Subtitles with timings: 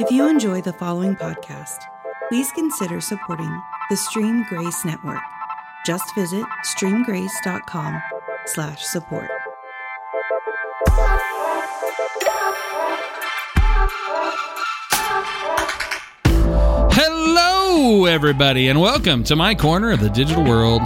[0.00, 1.84] If you enjoy the following podcast,
[2.28, 5.22] please consider supporting the Stream Grace Network.
[5.86, 8.02] Just visit streamgrace.com
[8.46, 9.28] slash support.
[16.92, 20.82] Hello, everybody, and welcome to my corner of the digital world.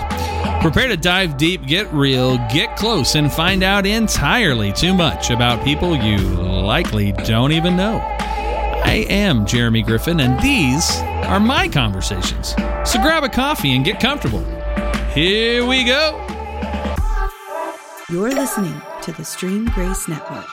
[0.60, 5.64] Prepare to dive deep, get real, get close, and find out entirely too much about
[5.64, 8.11] people you likely don't even know.
[8.84, 12.54] I am Jeremy Griffin, and these are my conversations.
[12.84, 14.44] So grab a coffee and get comfortable.
[15.12, 16.18] Here we go.
[18.10, 20.46] You're listening to the Stream Grace Network.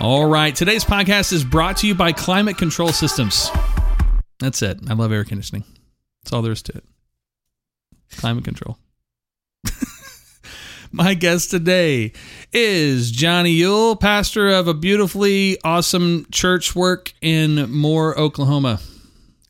[0.00, 3.50] All right, today's podcast is brought to you by Climate Control Systems.
[4.38, 4.78] That's it.
[4.88, 5.64] I love air conditioning.
[6.22, 6.84] That's all there is to it.
[8.16, 8.78] Climate control.
[10.90, 12.12] My guest today
[12.52, 18.80] is Johnny Yule, pastor of a beautifully awesome church work in Moore, Oklahoma.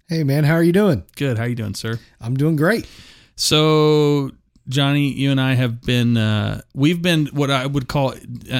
[0.08, 1.04] Hey man, how are you doing?
[1.16, 1.38] Good.
[1.38, 2.00] How are you doing, sir?
[2.20, 2.88] I'm doing great.
[3.36, 4.32] So,
[4.68, 8.14] Johnny, you and I have been uh, we've been what I would call uh,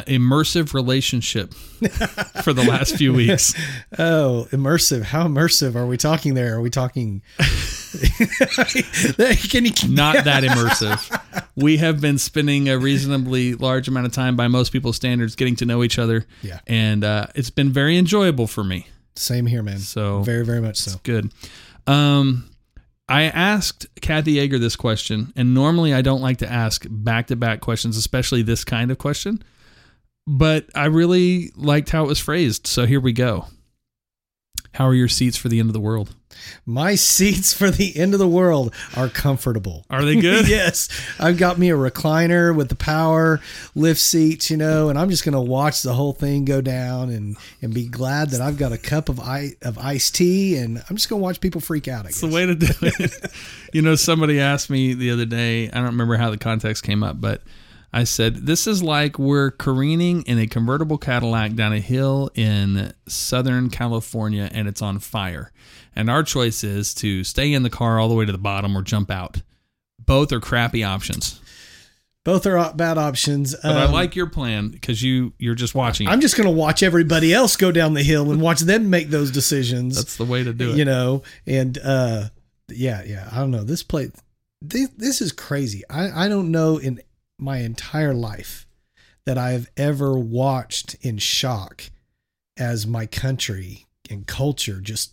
[0.06, 1.55] immersive relationship
[2.42, 3.55] for the last few weeks.
[3.98, 5.02] Oh, immersive.
[5.02, 6.55] How immersive are we talking there?
[6.55, 7.22] Are we talking
[9.50, 11.48] Can you Not that immersive.
[11.56, 15.56] We have been spending a reasonably large amount of time by most people's standards getting
[15.56, 16.27] to know each other.
[16.42, 16.61] Yeah.
[16.67, 18.86] And uh, it's been very enjoyable for me.
[19.17, 19.78] Same here, man.
[19.78, 21.00] So- very, very much so.
[21.03, 21.33] Good.
[21.86, 22.50] Um,
[23.08, 27.36] I asked Kathy Yeager this question, and normally I don't like to ask back to
[27.36, 29.42] back questions, especially this kind of question.
[30.27, 32.67] But I really liked how it was phrased.
[32.67, 33.47] So here we go.
[34.74, 36.14] How are your seats for the end of the world?
[36.64, 39.84] My seats for the end of the world are comfortable.
[39.91, 40.48] Are they good?
[40.48, 40.88] yes.
[41.19, 43.41] I've got me a recliner with the power
[43.74, 47.11] lift seats, you know, and I'm just going to watch the whole thing go down
[47.11, 50.78] and and be glad that I've got a cup of ice, of iced tea and
[50.89, 53.12] I'm just going to watch people freak out, I It's the way to do it.
[53.73, 57.02] you know, somebody asked me the other day, I don't remember how the context came
[57.02, 57.42] up, but
[57.92, 62.92] I said, This is like we're careening in a convertible Cadillac down a hill in
[63.06, 65.52] Southern California and it's on fire.
[65.96, 68.76] And our choice is to stay in the car all the way to the bottom
[68.76, 69.42] or jump out.
[69.98, 71.40] Both are crappy options.
[72.24, 73.54] Both are bad options.
[73.62, 76.06] But I Um, like your plan because you you're just watching.
[76.06, 76.10] it.
[76.10, 79.08] I'm just going to watch everybody else go down the hill and watch them make
[79.08, 79.96] those decisions.
[79.96, 80.76] That's the way to do it.
[80.76, 82.28] you know and uh
[82.68, 84.10] yeah yeah i don't know this play
[84.60, 87.00] this, this is crazy i i don't know in
[87.38, 88.66] my entire life
[89.24, 91.84] that i've ever watched in shock
[92.56, 95.12] as my country and culture just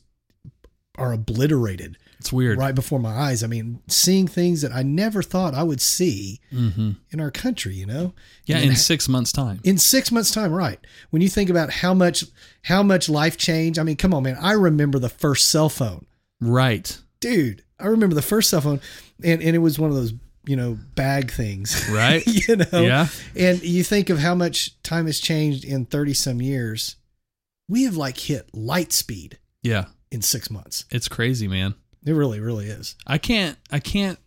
[0.97, 2.57] are obliterated it's weird.
[2.57, 6.39] right before my eyes i mean seeing things that i never thought i would see
[6.49, 8.13] hmm in our country you know
[8.45, 9.59] Yeah, And in six months' time.
[9.63, 10.79] in six months time right
[11.11, 12.23] when you think about how much
[12.63, 16.05] how much life change i mean come on man i remember the first cell phone
[16.41, 16.97] Right.
[17.19, 18.79] dude i remember the first cell phone
[19.23, 20.13] and, and it was one of those
[20.47, 22.25] you know bag things Right.
[22.47, 23.07] you know Yeah.
[23.35, 26.95] and you think of how much time has changed in 30 some years
[27.67, 29.85] we have like hit light speed Yeah.
[30.11, 31.75] in six months It's crazy, man.
[32.05, 34.19] it really really is I can't, I can't,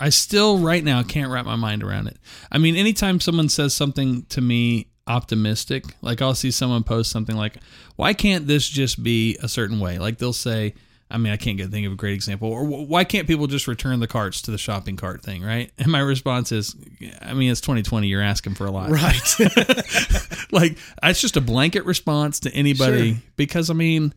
[0.00, 2.18] I still right now can't wrap my mind around it.
[2.50, 7.36] I mean, anytime someone says something to me optimistic, like I'll see someone post something
[7.36, 7.58] like,
[7.94, 9.98] why can't this just be a certain way?
[9.98, 10.74] Like they'll say,
[11.10, 13.68] I mean, I can't get think of a great example, or why can't people just
[13.68, 15.70] return the carts to the shopping cart thing, right?
[15.78, 16.74] And my response is,
[17.22, 18.90] I mean, it's 2020, you're asking for a lot.
[18.90, 19.36] right
[20.50, 23.22] like, it's just a blanket response to anybody Sure.
[23.36, 24.14] because, I mean,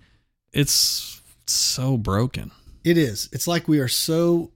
[0.51, 2.51] it's so broken.
[2.83, 4.51] it is it's like we are so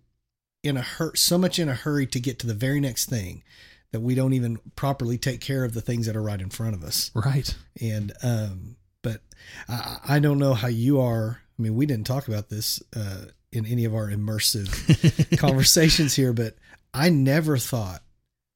[0.64, 3.44] in a hur- so much in a hurry to get to the very next thing
[3.92, 6.74] that we don't even properly take care of the things that are right in front
[6.76, 7.56] of us Right.
[7.82, 9.22] and um but
[9.68, 13.26] i i don't know how you are i mean we didn't talk about this uh
[13.52, 16.56] in any of our immersive conversations here but
[16.94, 18.02] i never thought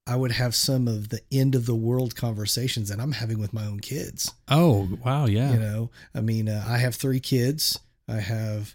[0.06, 3.52] i would have some of the end of the world conversations that i'm having with
[3.52, 5.26] my own kids Oh, wow.
[5.26, 5.52] Yeah.
[5.52, 7.78] you know i mean uh, i have three kids
[8.08, 8.74] i have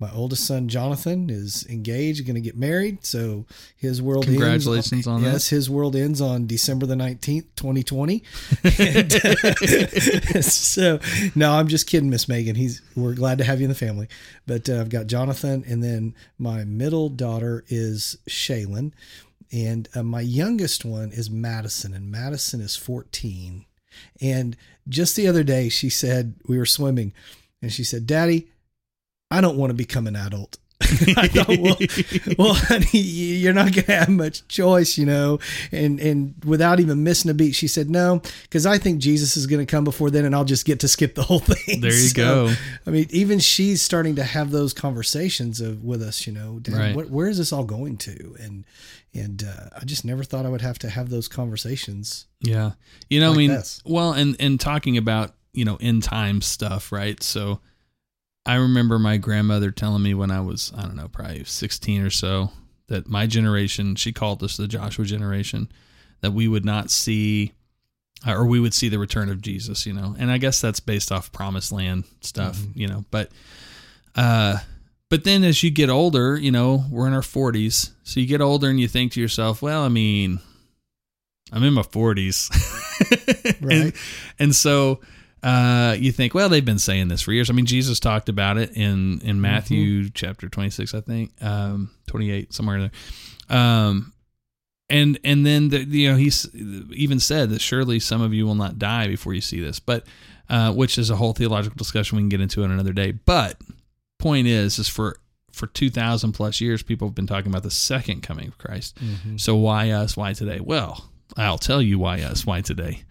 [0.00, 3.04] my oldest son Jonathan is engaged, going to get married.
[3.04, 3.46] So
[3.76, 5.32] his world Congratulations ends on that.
[5.32, 8.24] yes, his world ends on December the nineteenth, twenty twenty.
[10.42, 10.98] so
[11.36, 12.56] no, I'm just kidding, Miss Megan.
[12.56, 14.08] He's we're glad to have you in the family.
[14.46, 18.92] But uh, I've got Jonathan, and then my middle daughter is Shaylin,
[19.52, 23.64] and uh, my youngest one is Madison, and Madison is fourteen.
[24.20, 24.56] And
[24.88, 27.12] just the other day, she said we were swimming,
[27.62, 28.48] and she said, "Daddy."
[29.30, 30.58] I don't want to become an adult.
[31.16, 31.76] I thought, well,
[32.36, 35.38] well, honey, you're not going to have much choice, you know.
[35.72, 39.46] And and without even missing a beat, she said no, because I think Jesus is
[39.46, 41.80] going to come before then, and I'll just get to skip the whole thing.
[41.80, 42.52] There you go.
[42.86, 46.58] I mean, even she's starting to have those conversations of, with us, you know.
[46.58, 46.96] Dad, Right.
[46.96, 48.36] what, where is this all going to?
[48.40, 48.64] And
[49.14, 52.26] and uh, I just never thought I would have to have those conversations.
[52.40, 52.72] Yeah.
[53.08, 53.80] You know, Like I mean, this.
[53.86, 57.22] well, and and talking about, you know, end time stuff, right?
[57.22, 57.60] So
[58.46, 62.10] I remember my grandmother telling me when I was, I don't know, probably 16 or
[62.10, 62.50] so,
[62.88, 65.70] that my generation, she called us the Joshua generation,
[66.20, 67.52] that we would not see
[68.26, 70.14] uh, or we would see the return of Jesus, you know.
[70.18, 73.30] And I guess that's based off promised land stuff, you know, but
[74.16, 74.58] uh
[75.10, 77.90] but then as you get older, you know, we're in our 40s.
[78.02, 80.40] So you get older and you think to yourself, well, I mean,
[81.52, 82.50] I'm in my 40s.
[83.60, 83.72] Right.
[83.72, 83.92] and,
[84.38, 85.00] and so
[85.44, 87.50] uh, you think, well, they've been saying this for years.
[87.50, 92.54] I mean, Jesus talked about it in, in Matthew chapter 26, I think, um, 28,
[92.54, 92.90] somewhere in
[93.48, 93.58] there.
[93.58, 94.14] Um,
[94.90, 98.54] and and then the, you know he's even said that surely some of you will
[98.54, 100.06] not die before you see this, but
[100.50, 103.12] uh, which is a whole theological discussion we can get into on another day.
[103.12, 103.56] But
[104.18, 105.16] point is, is for
[105.52, 108.98] for two thousand plus years, people have been talking about the second coming of Christ.
[109.36, 110.18] So why us?
[110.18, 110.60] Why today?
[110.60, 112.44] Well, I'll tell you why us.
[112.44, 113.04] Why today?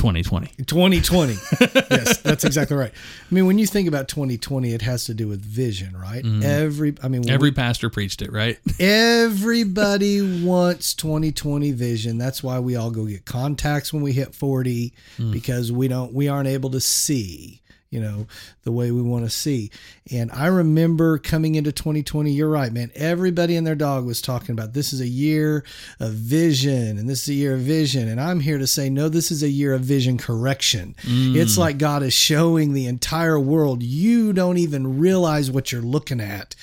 [0.00, 0.46] 2020.
[0.64, 1.34] 2020.
[1.90, 2.90] yes, that's exactly right.
[2.90, 6.24] I mean, when you think about 2020, it has to do with vision, right?
[6.24, 6.42] Mm-hmm.
[6.42, 8.58] Every, I mean, Every we- pastor preached it, right?
[8.80, 12.16] everybody wants 2020 vision.
[12.16, 15.32] That's why we all go get contacts when we hit 40 mm.
[15.32, 17.59] because we don't, we aren't able to see.
[17.90, 18.28] You know,
[18.62, 19.72] the way we want to see.
[20.12, 22.92] And I remember coming into 2020, you're right, man.
[22.94, 25.64] Everybody and their dog was talking about this is a year
[25.98, 28.06] of vision and this is a year of vision.
[28.06, 30.94] And I'm here to say, no, this is a year of vision correction.
[31.02, 31.34] Mm.
[31.34, 36.20] It's like God is showing the entire world, you don't even realize what you're looking
[36.20, 36.54] at.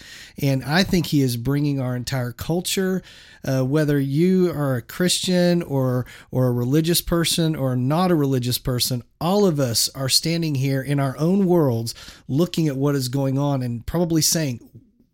[0.42, 3.01] And I think He is bringing our entire culture,
[3.44, 8.57] uh, whether you are a Christian or or a religious person or not a religious
[8.57, 11.95] person, all of us are standing here in our own worlds,
[12.28, 14.60] looking at what is going on, and probably saying,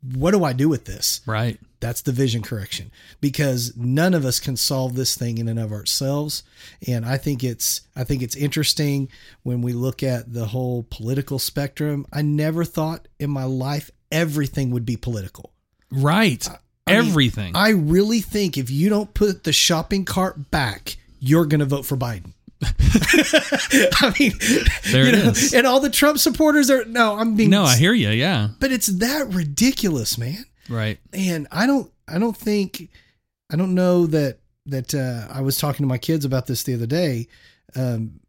[0.02, 1.58] "What do I do with this?" Right.
[1.80, 5.74] That's the vision correction because none of us can solve this thing in and of
[5.74, 6.44] ourselves.
[6.88, 9.10] And I think it's I think it's interesting
[9.44, 12.06] when we look at the whole political spectrum.
[12.12, 15.52] I never thought in my life everything would be political.
[15.92, 16.48] Right.
[16.88, 17.56] I mean, Everything.
[17.56, 21.86] I really think if you don't put the shopping cart back, you're going to vote
[21.86, 22.34] for Biden.
[24.02, 24.32] I mean,
[24.92, 25.54] There you it know, is.
[25.54, 27.16] and all the Trump supporters are no.
[27.18, 28.10] I'm being no, I hear you.
[28.10, 28.50] Yeah.
[28.60, 31.00] but it's that ridiculous, man Right.
[31.12, 32.90] and I don't I don't think
[33.52, 34.38] I don't know that
[34.68, 37.28] that uh, I was talking to my kids about this the other day
[37.76, 38.20] um,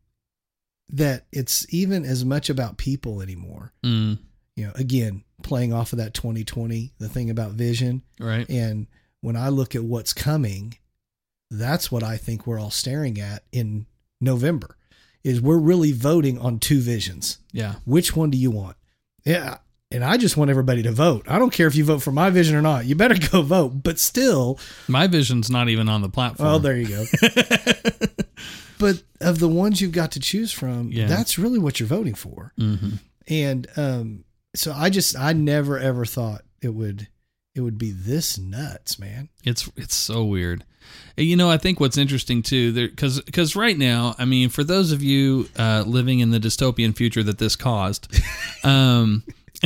[0.90, 3.72] that it's even as much about people anymore.
[3.84, 4.18] Mm,
[4.56, 8.48] You know, again, playing off of that 2020, the thing about vision, right.
[8.48, 8.86] and
[9.20, 10.78] when I look at what's coming,
[11.50, 13.86] that's what I think we're all staring at in
[14.20, 14.76] November.
[15.24, 17.38] Is we're really voting on two visions.
[17.52, 17.76] Yeah.
[17.86, 18.76] Which one do you want?
[19.24, 19.56] Yeah.
[19.90, 21.24] And I just want everybody to vote.
[21.28, 22.84] I don't care if you vote for my vision or not.
[22.84, 23.82] You better go vote.
[23.82, 24.58] But still,
[24.88, 26.48] My vision's not even on the platform.
[26.48, 27.04] oh, there you go.
[28.78, 31.06] but of the ones you've got to choose from, Yeah.
[31.06, 32.52] that's really what you're voting for.
[32.58, 32.96] hmm
[33.26, 34.24] And um,
[34.54, 37.08] so I just, I never ever thought it would,
[37.54, 39.28] it would be this nuts, man.
[39.44, 40.64] It's it's so weird.
[41.16, 44.92] You know, I think what's interesting too, because because right now, I mean, for those
[44.92, 48.12] of you uh, living in the dystopian future that this caused,
[48.64, 49.22] um,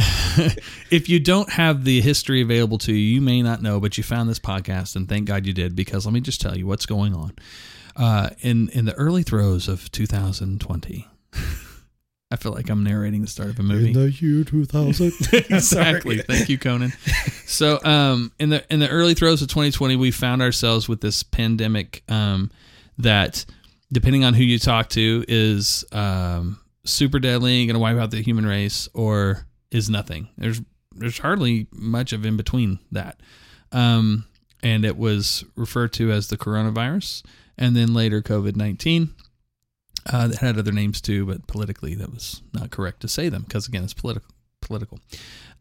[0.90, 4.04] if you don't have the history available to you, you may not know, but you
[4.04, 6.86] found this podcast, and thank God you did, because let me just tell you what's
[6.86, 7.32] going on.
[7.96, 11.08] Uh, in in the early throes of 2020,
[12.30, 15.12] I feel like I'm narrating the start of a movie In the year 2000.
[15.32, 16.18] exactly.
[16.18, 16.92] Thank you, Conan.
[17.46, 21.22] So, um, in the in the early throes of 2020, we found ourselves with this
[21.22, 22.50] pandemic um,
[22.98, 23.46] that,
[23.90, 28.10] depending on who you talk to, is um, super deadly, and going to wipe out
[28.10, 30.28] the human race, or is nothing.
[30.36, 30.60] There's
[30.94, 33.20] there's hardly much of in between that.
[33.72, 34.26] Um,
[34.62, 37.22] and it was referred to as the coronavirus,
[37.56, 39.14] and then later COVID 19.
[40.10, 43.42] Uh, that had other names too, but politically that was not correct to say them
[43.42, 44.30] because again it's political.
[44.60, 44.98] Political.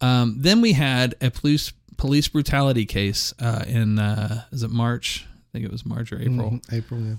[0.01, 5.25] Um, then we had a police police brutality case uh, in uh, is it March?
[5.27, 6.51] I think it was March or April.
[6.51, 6.99] Mhm, April.
[7.01, 7.15] Yeah.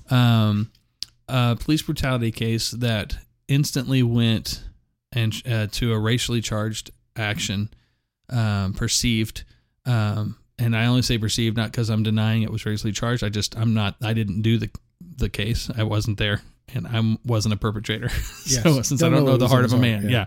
[0.48, 0.70] Um,
[1.28, 3.16] a police brutality case that
[3.48, 4.64] instantly went
[5.12, 7.70] and uh, to a racially charged action,
[8.30, 9.44] um, perceived.
[9.86, 13.22] Um, and I only say perceived not because I'm denying it was racially charged.
[13.24, 13.96] I just I'm not.
[14.02, 14.70] I didn't do the
[15.16, 15.70] the case.
[15.76, 16.42] I wasn't there,
[16.74, 18.08] and I wasn't a perpetrator.
[18.44, 20.26] so since Don't I don't know know, the heart of a man, yeah.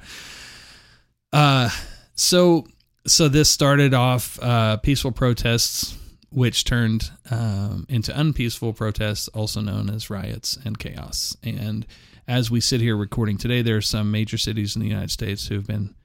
[1.34, 1.40] yeah.
[1.40, 1.70] Uh,
[2.16, 2.66] so
[3.08, 5.98] so this started off uh, peaceful protests,
[6.30, 11.36] which turned um, into unpeaceful protests, also known as riots and chaos.
[11.44, 11.86] And
[12.28, 15.48] as we sit here recording today, there are some major cities in the United States
[15.48, 15.96] who have been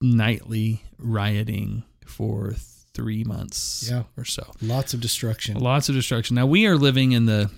[0.00, 2.54] nightly rioting for
[2.94, 4.04] three months Yeah.
[4.16, 4.52] or so.
[4.60, 5.58] Lots of destruction.
[5.58, 6.36] Lots of destruction.
[6.36, 7.50] Now we are living in the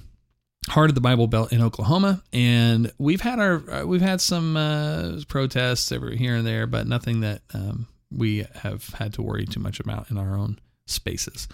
[0.68, 4.56] heart of the Bible Belt in Oklahoma, and we've had our uh, we've had some
[4.56, 9.46] uh, protests every here and there, but nothing that um, we have had to worry
[9.46, 11.48] too much about in our own spaces.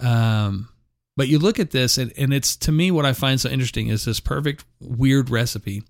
[0.00, 0.68] Um,
[1.16, 3.88] but you look at this, and, and it's to me what I find so interesting
[3.88, 5.82] is this perfect weird recipe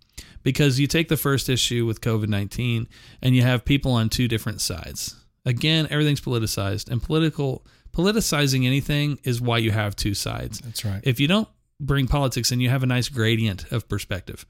[0.43, 2.89] because you take the first issue with COVID nineteen,
[3.23, 5.17] and you have people on two different sides.
[5.47, 11.01] Again, everything's politicized, and political politicizing anything is why you have two sides That's right.
[11.03, 11.49] if you don't
[11.81, 14.47] bring politics in, you have a nice gradient of perspective.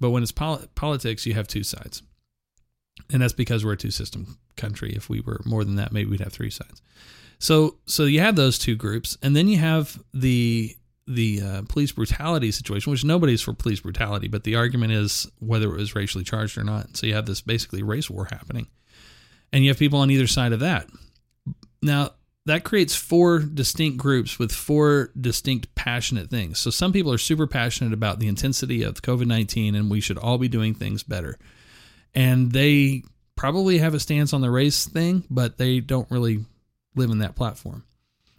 [0.00, 2.02] But when it's pol- politics, you have two sides.
[3.10, 4.92] And that's because we're a two system country.
[4.94, 6.82] If we were more than that, maybe we'd have three sides.
[7.38, 10.76] So so you have those two groups, and then you have the
[11.08, 15.66] the uh, police brutality situation, which nobody's for police brutality, but the argument is whether
[15.66, 16.96] it was racially charged or not.
[16.96, 18.68] So you have this basically race war happening,
[19.52, 20.88] and you have people on either side of that.
[21.82, 22.12] Now
[22.46, 26.58] that creates four distinct groups with four distinct passionate things.
[26.58, 30.18] So some people are super passionate about the intensity of COVID 19 and we should
[30.18, 31.38] all be doing things better.
[32.14, 33.02] And they
[33.36, 36.44] probably have a stance on the race thing, but they don't really
[36.94, 37.84] live in that platform.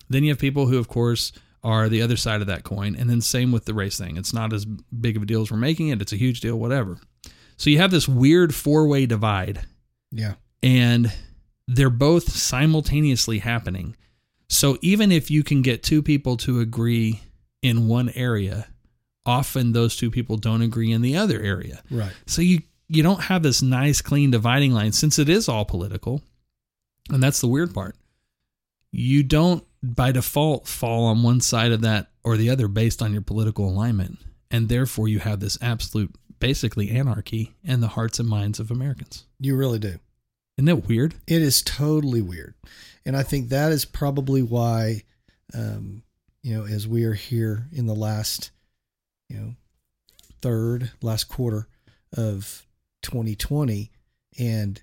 [0.09, 1.31] Then you have people who, of course,
[1.63, 2.95] are the other side of that coin.
[2.95, 4.17] And then same with the race thing.
[4.17, 6.59] It's not as big of a deal as we're making it, it's a huge deal,
[6.59, 6.97] whatever.
[7.57, 9.61] So you have this weird four way divide
[10.11, 10.33] Yeah.
[10.61, 11.11] and
[11.67, 13.95] they're both simultaneously happening.
[14.49, 17.21] So even if you can get two people to agree
[17.61, 18.67] in one area,
[19.25, 21.81] often those two people don't agree in the other area.
[21.89, 22.11] Right.
[22.27, 26.21] So you you don't have this nice clean dividing line since it is all political.
[27.09, 27.95] And that's the weird part.
[28.91, 33.11] You don't by default fall on one side of that or the other based on
[33.11, 34.19] your political alignment.
[34.51, 39.25] And therefore you have this absolute basically anarchy in the hearts and minds of Americans.
[39.39, 39.97] You really do.
[40.57, 41.15] Isn't that weird?
[41.27, 42.53] It is totally weird.
[43.05, 45.03] And I think that is probably why,
[45.53, 46.03] um,
[46.41, 48.51] you know, as we are here in the last,
[49.29, 49.55] you know,
[50.41, 51.67] third, last quarter
[52.15, 52.65] of
[53.01, 53.91] 2020,
[54.39, 54.81] and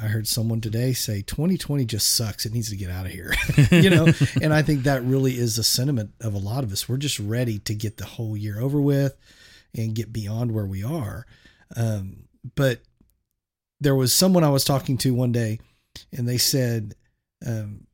[0.00, 2.46] I heard someone today say 2020 just sucks.
[2.46, 3.34] It needs to get out of here,
[3.70, 4.08] you know?
[4.42, 6.88] and I think that really is the sentiment of a lot of us.
[6.88, 9.16] We're just ready to get the whole year over with
[9.76, 11.26] and get beyond where we are.
[11.76, 12.24] Um,
[12.56, 12.80] but
[13.82, 15.58] there was someone I was talking to one day,
[16.16, 16.94] and they said,
[17.44, 17.86] um,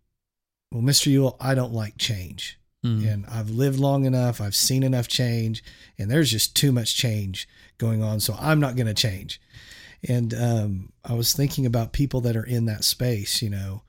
[0.71, 3.13] "Well, Mister Ewell, I don't like change, Mm.
[3.13, 4.41] and I've lived long enough.
[4.41, 5.65] I've seen enough change,
[5.99, 8.21] and there's just too much change going on.
[8.21, 9.41] So I'm not going to change."
[10.07, 13.83] And um, I was thinking about people that are in that space, you know,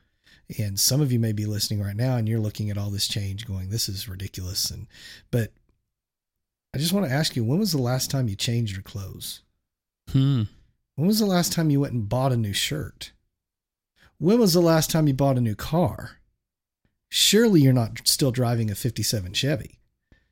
[0.58, 3.08] and some of you may be listening right now, and you're looking at all this
[3.08, 4.88] change, going, "This is ridiculous." And
[5.30, 5.54] but
[6.74, 9.42] I just want to ask you, when was the last time you changed your clothes?
[10.12, 10.44] Hmm.
[11.00, 13.14] When was the last time you went and bought a new shirt?
[14.18, 16.18] When was the last time you bought a new car?
[17.08, 19.80] Surely you're not still driving a 57 Chevy.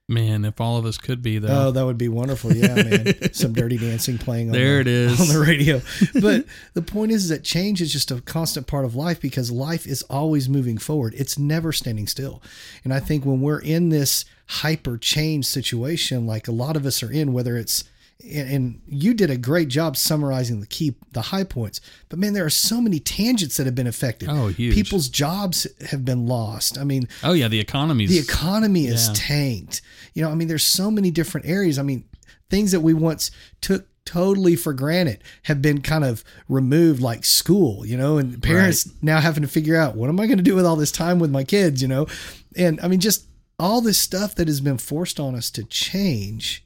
[0.09, 1.67] Man, if all of us could be though.
[1.67, 2.53] Oh, that would be wonderful.
[2.53, 3.15] Yeah, man.
[3.33, 5.21] Some dirty dancing playing on, There the, it is.
[5.21, 5.81] on the radio.
[6.21, 9.88] But the point is that change is just a constant part of life because life
[9.88, 11.13] is always moving forward.
[11.15, 12.43] It's never standing still.
[12.83, 17.01] And I think when we're in this hyper change situation, like a lot of us
[17.01, 17.86] are in, whether it's
[18.24, 22.33] and, and you did a great job summarizing the key the high points but man
[22.33, 24.74] there are so many tangents that have been affected Oh, huge.
[24.74, 29.13] people's jobs have been lost i mean oh yeah, the economy's the economy is Yeah.
[29.15, 29.81] tanked.
[30.13, 31.77] You know, I mean, there's so many different areas.
[31.77, 32.03] I mean,
[32.50, 33.29] things that we once
[33.62, 38.89] took totally for granted have been kind of removed, like school, you know, and parents
[39.03, 41.19] now having to figure out what am I going to do with all this time
[41.19, 42.07] with my kids, you know?
[42.55, 43.27] And I mean, just
[43.59, 46.65] all this stuff that has been forced on us to change.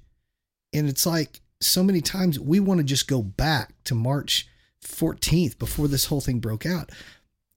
[0.71, 4.47] And it's like so many times we want to just go back to March
[4.83, 6.91] 14th before this whole thing broke out.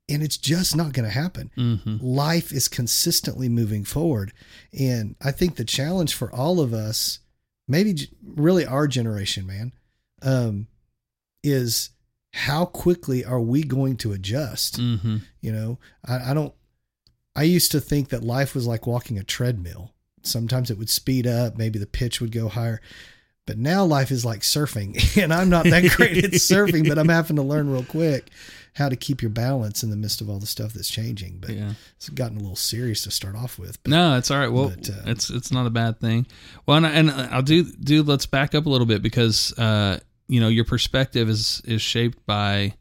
[0.06, 4.32] And it's just not going to happen hmm life is consistently moving forward.
[4.78, 7.20] And I think the challenge for all of us,
[7.66, 9.72] maybe really our generation, man,
[10.20, 10.66] um,
[11.42, 11.90] is
[12.34, 14.76] how quickly are we going to adjust?
[14.76, 16.52] hmm You know, I, I don't,
[17.34, 19.94] I used to think that life was like walking a treadmill.
[20.22, 22.80] Sometimes it would speed up, maybe the pitch would go higher.
[23.46, 27.08] But now life is like surfing, and I'm not that great at surfing, but I'm
[27.08, 28.30] having to learn real quick
[28.74, 31.38] how to keep your balance in the midst of all the stuff that's changing.
[31.40, 31.74] But Yeah.
[31.96, 33.80] it's gotten a little serious to start off with.
[33.84, 34.48] But No, it's all right.
[34.50, 36.26] Well, but, uh, it's it's not a bad thing.
[36.66, 38.02] Well, and, I- and I'll do do.
[38.02, 42.24] Let's back up a little bit because uh, you know your perspective is is shaped
[42.26, 42.74] by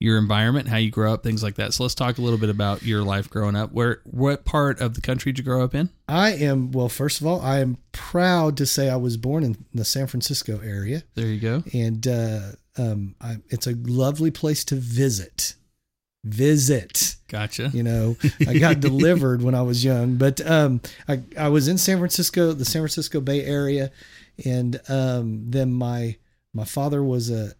[0.00, 1.74] your environment, how you grow up, things like that.
[1.74, 3.72] So let's talk a little bit about your life growing up.
[3.72, 5.90] Where what part of the country did you grow up in?
[6.08, 6.88] I am well.
[6.88, 10.60] First of all, I am proud to say I was born in the San Francisco
[10.62, 11.64] area, There you go.
[11.72, 12.40] and uh,
[12.76, 15.54] um, I, it's a lovely place to visit.
[16.24, 17.16] Visit.
[17.28, 17.70] Gotcha.
[17.72, 21.78] You know, I got delivered when I was young, but um, I I was in
[21.78, 23.90] San Francisco, the San Francisco Bay Area,
[24.44, 26.16] and um, then my
[26.52, 27.52] my father was a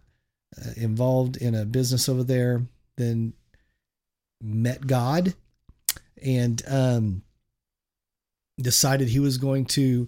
[0.57, 2.63] uh, involved in a business over there.
[2.97, 3.33] Then
[4.41, 5.33] met God,
[6.23, 7.23] and um,
[8.61, 10.07] decided he was going to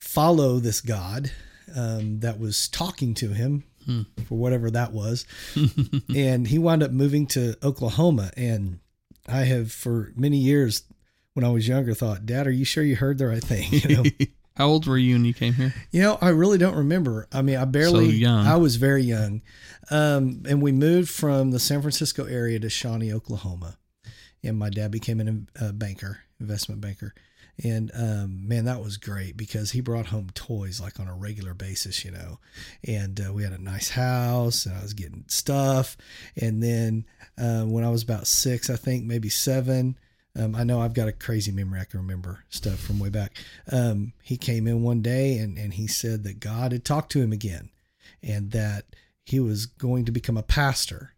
[0.00, 1.30] follow this God
[1.74, 4.02] um, that was talking to him Hmm.
[4.26, 5.24] for whatever that was
[6.14, 8.30] and he wound up moving to Oklahoma.
[8.36, 8.80] And
[9.26, 10.82] I have for many years,
[11.32, 13.96] when I was younger, thought, "Dad, are you sure you heard the right thing?" You
[13.96, 14.04] know,
[14.58, 15.72] How old were you when you came here?
[15.92, 17.28] you know, I really don't remember.
[17.32, 18.10] I mean, I barely.
[18.10, 18.44] So young.
[18.44, 19.40] I was very young,
[19.88, 23.78] um, and we moved from the San Francisco area to Shawnee, Oklahoma,
[24.42, 27.14] and my dad became an, a banker, investment banker.
[27.62, 31.54] And um, man, that was great because he brought home toys like on a regular
[31.54, 32.38] basis, you know.
[32.86, 35.96] And uh, we had a nice house, and I was getting stuff.
[36.40, 37.04] And then
[37.36, 39.98] uh, when I was about six, I think maybe seven,
[40.38, 41.80] um, I know I've got a crazy memory.
[41.80, 43.36] I can remember stuff from way back.
[43.70, 47.20] Um, he came in one day and, and he said that God had talked to
[47.20, 47.70] him again
[48.22, 48.84] and that
[49.24, 51.14] he was going to become a pastor.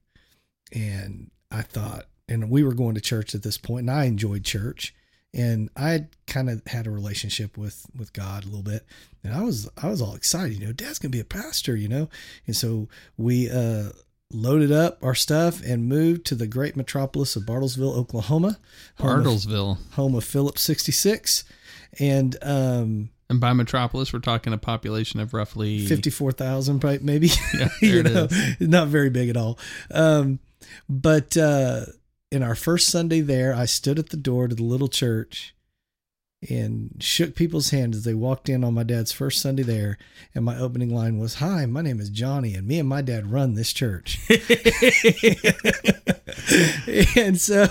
[0.73, 4.45] And I thought, and we were going to church at this point, and I enjoyed
[4.45, 4.95] church.
[5.33, 8.85] And I kind of had a relationship with with God a little bit,
[9.23, 11.87] and I was I was all excited, you know, Dad's gonna be a pastor, you
[11.87, 12.09] know,
[12.49, 13.91] and so we uh,
[14.33, 18.59] loaded up our stuff and moved to the great metropolis of Bartlesville, Oklahoma,
[18.99, 19.79] home of- Bartlesville.
[19.93, 21.45] home of Phillips 66
[21.99, 27.69] and um And by metropolis, we're talking a population of roughly 54,000 probably maybe Yeah,
[27.83, 28.61] you know is.
[28.69, 29.59] not very big at all
[29.91, 30.39] um
[30.89, 31.87] but uh
[32.31, 35.55] in our first Sunday there I stood at the door to the little church
[36.49, 39.99] and shook people's hands as they walked in on my dad's first Sunday there
[40.35, 43.31] and my opening line was hi my name is Johnny and me and my dad
[43.31, 44.19] run this church
[47.17, 47.67] and so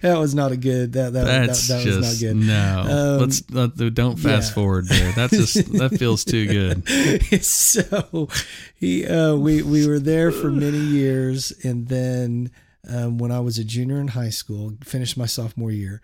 [0.00, 2.84] that was not a good that that, That's that, that was not good no.
[2.88, 4.54] Um, Let's let, don't fast yeah.
[4.54, 5.12] forward there.
[5.12, 7.44] That's just that feels too good.
[7.44, 8.28] so
[8.74, 12.50] he uh, we we were there for many years and then
[12.88, 16.00] um, when I was a junior in high school finished my sophomore year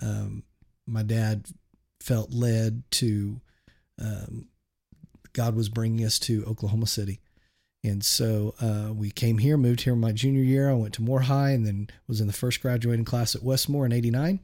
[0.00, 0.44] um,
[0.86, 1.46] my dad
[2.00, 3.40] felt led to
[4.00, 4.48] um,
[5.32, 7.20] God was bringing us to Oklahoma City.
[7.84, 10.70] And so uh, we came here moved here my junior year.
[10.70, 13.86] I went to Moore High and then was in the first graduating class at Westmoore
[13.86, 14.40] in 89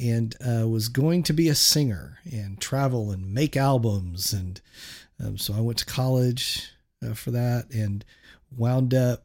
[0.00, 4.60] and uh, was going to be a singer and travel and make albums and
[5.22, 6.72] um, so I went to college
[7.04, 8.04] uh, for that and
[8.56, 9.24] wound up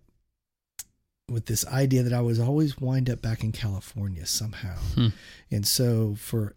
[1.30, 4.76] with this idea that I was always wind up back in California somehow.
[4.96, 5.08] Hmm.
[5.52, 6.56] And so for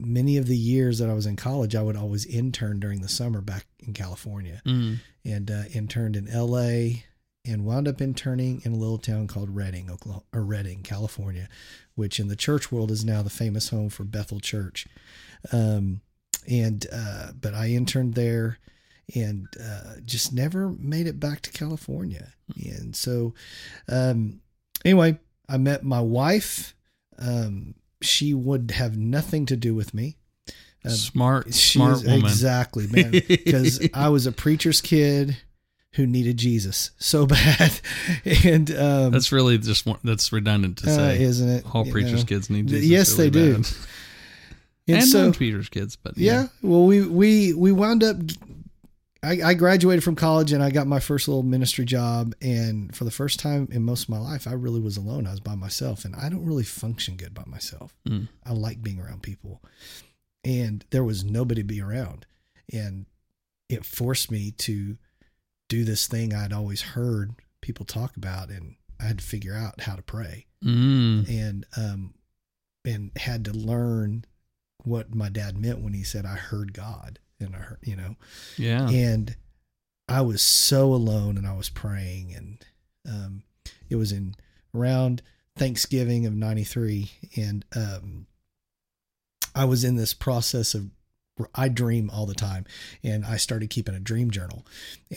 [0.00, 3.08] many of the years that I was in college, I would always intern during the
[3.08, 4.98] summer back in California Mm.
[5.24, 7.00] and uh, interned in LA
[7.46, 11.48] and wound up interning in a little town called Redding, Oklahoma, or Redding, California,
[11.94, 14.86] which in the church world is now the famous home for Bethel Church.
[15.52, 16.00] Um,
[16.48, 18.58] and uh, but I interned there
[19.14, 22.32] and uh, just never made it back to California.
[22.64, 23.34] And so,
[23.88, 24.40] um,
[24.84, 26.74] anyway, I met my wife.
[27.18, 30.16] Um, she would have nothing to do with me.
[30.84, 32.20] Uh, smart, smart is- woman.
[32.26, 33.10] Exactly, man.
[33.10, 35.36] Because I was a preacher's kid
[35.92, 37.72] who needed Jesus so bad,
[38.44, 41.22] and um, That's really just one, that's redundant to uh, say.
[41.22, 41.64] isn't it?
[41.74, 42.26] All You preachers' know?
[42.26, 42.84] kids need Jesus.
[42.86, 43.54] yes, really they do.
[43.56, 43.76] And,
[44.88, 46.48] And, so, non-preachers' kids, but yeah.
[46.62, 48.16] Well, we we we wound up.
[49.24, 52.34] I, I graduated from college and I got my first little ministry job.
[52.42, 55.26] And for the first time in most of my life, I really was alone.
[55.26, 57.94] I was by myself, and I don't really function good by myself.
[58.08, 58.28] Mm.
[58.44, 59.62] I like being around people,
[60.44, 62.26] and there was nobody to be around,
[62.72, 63.06] and
[63.68, 64.98] it forced me to
[65.68, 67.32] do this thing I'd always heard
[67.62, 71.28] people talk about, and I had to figure out how to pray Mm.
[71.28, 72.14] and um
[72.86, 74.24] and had to learn
[74.82, 78.16] what my dad meant when he said I heard God and I you know
[78.58, 78.88] Yeah.
[78.88, 79.36] and
[80.08, 82.64] I was so alone and I was praying and
[83.08, 83.42] um
[83.88, 84.34] it was in
[84.74, 85.22] around
[85.56, 88.26] Thanksgiving of 93 and um
[89.54, 90.90] I was in this process of
[91.54, 92.64] I dream all the time
[93.02, 94.64] and I started keeping a dream journal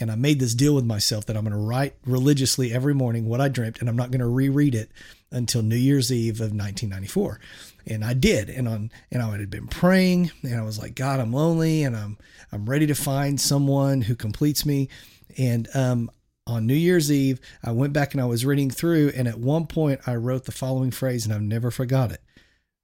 [0.00, 3.26] and I made this deal with myself that I'm going to write religiously every morning
[3.26, 4.90] what I dreamt and I'm not going to reread it
[5.30, 7.40] until New Year's Eve of 1994
[7.86, 11.20] and I did and on and I had been praying and I was like God
[11.20, 12.18] I'm lonely and I'm
[12.50, 14.88] I'm ready to find someone who completes me
[15.36, 16.10] and um
[16.48, 19.66] on New Year's Eve, I went back and I was reading through, and at one
[19.66, 22.22] point I wrote the following phrase, and I've never forgot it.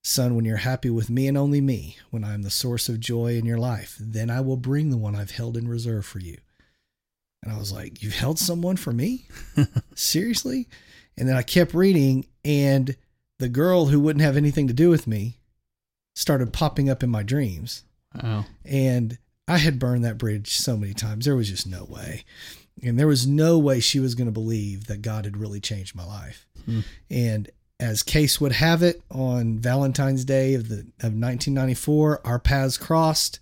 [0.02, 3.00] Son, when you're happy with me and only me, when I am the source of
[3.00, 6.18] joy in your life, then I will bring the one I've held in reserve for
[6.18, 6.36] you.
[7.42, 9.28] And I was like, You've held someone for me?
[9.94, 10.68] Seriously?
[11.16, 12.96] And then I kept reading, and
[13.38, 15.38] the girl who wouldn't have anything to do with me
[16.14, 17.84] started popping up in my dreams.
[18.22, 18.46] Wow.
[18.64, 21.24] And I had burned that bridge so many times.
[21.24, 22.24] There was just no way.
[22.82, 25.94] And there was no way she was going to believe that God had really changed
[25.94, 26.46] my life.
[26.64, 26.80] Hmm.
[27.10, 27.50] And
[27.80, 33.40] as case would have it, on Valentine's Day of the of 1994, our paths crossed.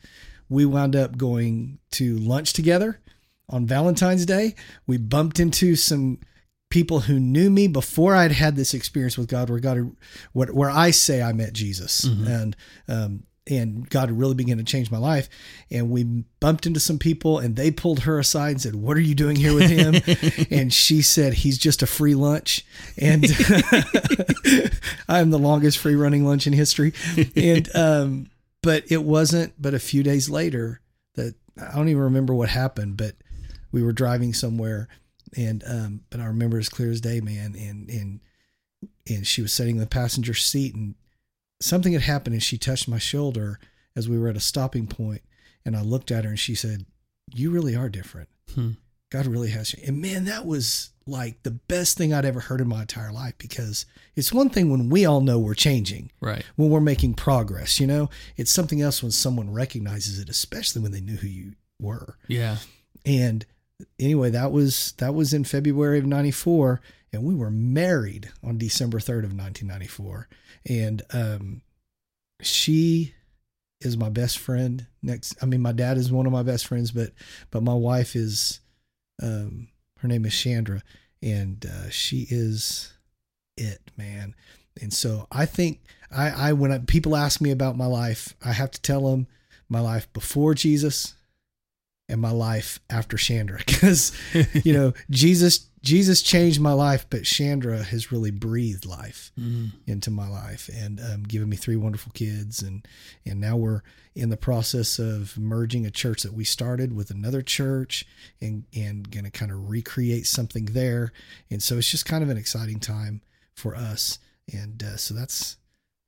[0.48, 3.00] We wound up going to lunch together
[3.48, 4.54] on Valentine's Day.
[4.86, 6.18] We bumped into some
[6.72, 9.94] people who knew me before I'd had this experience with God, where God,
[10.32, 12.56] what where I say I met Jesus, and
[12.88, 15.28] um, and God really began to change my life.
[15.70, 16.04] And we
[16.40, 19.36] bumped into some people, and they pulled her aside and said, "What are you doing
[19.36, 22.64] here with him?" and she said, "He's just a free lunch."
[22.96, 23.24] And
[25.08, 26.94] I'm the longest free running lunch in history.
[27.36, 28.30] And um,
[28.62, 29.60] but it wasn't.
[29.60, 30.80] But a few days later,
[31.16, 33.14] that I don't even remember what happened, but
[33.72, 34.88] we were driving somewhere,
[35.36, 37.54] and um, but I remember as clear as day, man.
[37.58, 38.20] And and
[39.08, 40.94] and she was sitting in the passenger seat, and
[41.60, 43.58] something had happened, and she touched my shoulder
[43.96, 45.22] as we were at a stopping point,
[45.64, 46.86] and I looked at her, and she said,
[47.34, 48.28] "You really are different.
[48.54, 48.70] Hmm.
[49.10, 52.60] God really has you." And man, that was like the best thing I'd ever heard
[52.60, 56.44] in my entire life because it's one thing when we all know we're changing Right.
[56.54, 60.92] when we're making progress, you know, it's something else when someone recognizes it, especially when
[60.92, 62.16] they knew who you were.
[62.28, 62.58] Yeah.
[63.04, 63.44] And
[63.98, 66.80] anyway, that was that was in February of 94
[67.12, 70.28] and we were married on December 3rd of 1994.
[70.68, 71.62] And um
[72.40, 73.14] she
[73.80, 76.92] is my best friend next I mean my dad is one of my best friends
[76.92, 77.10] but
[77.50, 78.60] but my wife is
[79.20, 79.68] um
[79.98, 80.82] her name is Chandra
[81.20, 82.92] and uh she is
[83.56, 84.34] it, man.
[84.80, 88.52] And so I think I, I when I, people ask me about my life, I
[88.52, 89.26] have to tell them
[89.68, 91.14] my life before Jesus
[92.12, 94.12] and my life after Chandra because
[94.64, 99.72] you know Jesus Jesus changed my life, but Chandra has really breathed life Mm.
[99.86, 102.86] into my life and um, given me three wonderful kids and
[103.26, 103.82] and now we're
[104.14, 108.04] in the process of merging a church that we started with another church
[108.40, 111.12] and and going to kind of recreate something there
[111.50, 113.22] and so it's just kind of an exciting time
[113.56, 114.18] for us
[114.52, 115.56] and uh, so that's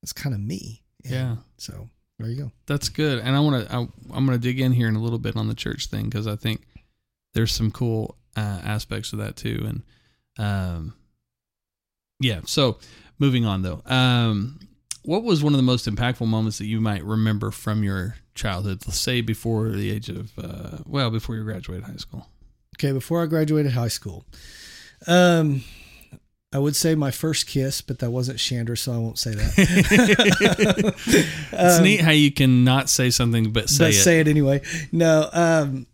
[0.02, 1.36] that's kind of me And Yeah.
[1.56, 1.88] so
[2.18, 3.18] there you go That's good.
[3.20, 3.74] And I want to.
[3.74, 6.26] I'm going to dig in here in a little bit on the church thing because
[6.26, 6.62] I think
[7.34, 9.64] there's some cool uh, aspects of that too.
[9.66, 9.82] And
[10.38, 10.94] um,
[12.20, 12.40] yeah.
[12.46, 12.78] So
[13.18, 14.60] moving on though, um,
[15.02, 18.82] what was one of the most impactful moments that you might remember from your childhood?
[18.86, 22.28] Let's say before the age of uh, well, before you graduated high school.
[22.76, 24.24] okay before i graduated high school
[25.06, 25.62] um
[26.54, 30.94] i would say my first kiss but that wasn't chandra so i won't say that
[31.52, 34.02] It's Um, neat how you can not say something but say but it.
[34.02, 34.62] say it anyway.
[34.92, 35.86] No, um,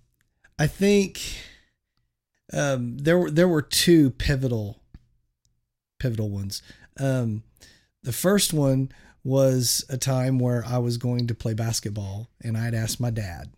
[0.59, 1.21] I think
[2.53, 4.81] um, there were there were two pivotal
[5.99, 6.63] pivotal ones.
[6.99, 7.43] Um,
[8.03, 8.91] the first one
[9.23, 13.11] was a time where I was going to play basketball, and I had asked my
[13.11, 13.53] dad,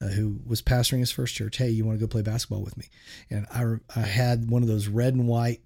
[0.00, 2.76] uh, who was pastoring his first church, "Hey, you want to go play basketball with
[2.76, 2.86] me?"
[3.28, 3.64] And I
[4.00, 5.60] I had one of those red and white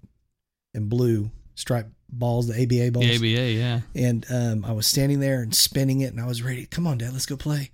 [0.75, 3.05] and blue striped balls, the ABA balls.
[3.05, 3.81] the ABA, yeah.
[3.95, 6.65] And um, I was standing there and spinning it, and I was ready.
[6.65, 7.71] Come on, Dad, let's go play.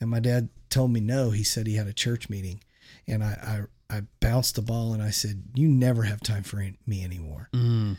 [0.00, 1.30] And my dad told me no.
[1.30, 2.60] He said he had a church meeting,
[3.06, 6.64] and I I, I bounced the ball and I said, "You never have time for
[6.86, 7.96] me anymore." Mm.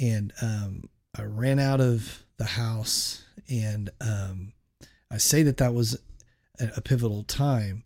[0.00, 0.84] And um,
[1.16, 4.52] I ran out of the house, and um,
[5.10, 6.00] I say that that was
[6.58, 7.84] a, a pivotal time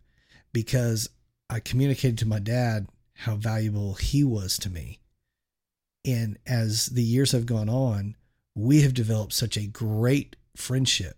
[0.53, 1.09] because
[1.49, 4.99] I communicated to my dad how valuable he was to me.
[6.07, 8.15] And as the years have gone on,
[8.55, 11.17] we have developed such a great friendship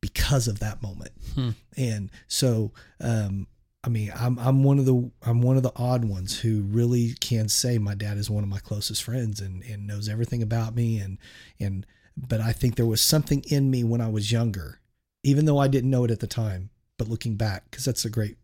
[0.00, 1.12] because of that moment.
[1.34, 1.50] Hmm.
[1.76, 3.46] And so, um,
[3.84, 7.14] I mean, I'm I'm one of the I'm one of the odd ones who really
[7.20, 10.74] can say my dad is one of my closest friends and and knows everything about
[10.74, 11.18] me and
[11.60, 14.80] and but I think there was something in me when I was younger,
[15.22, 16.70] even though I didn't know it at the time.
[16.96, 18.36] But looking back, because that's a great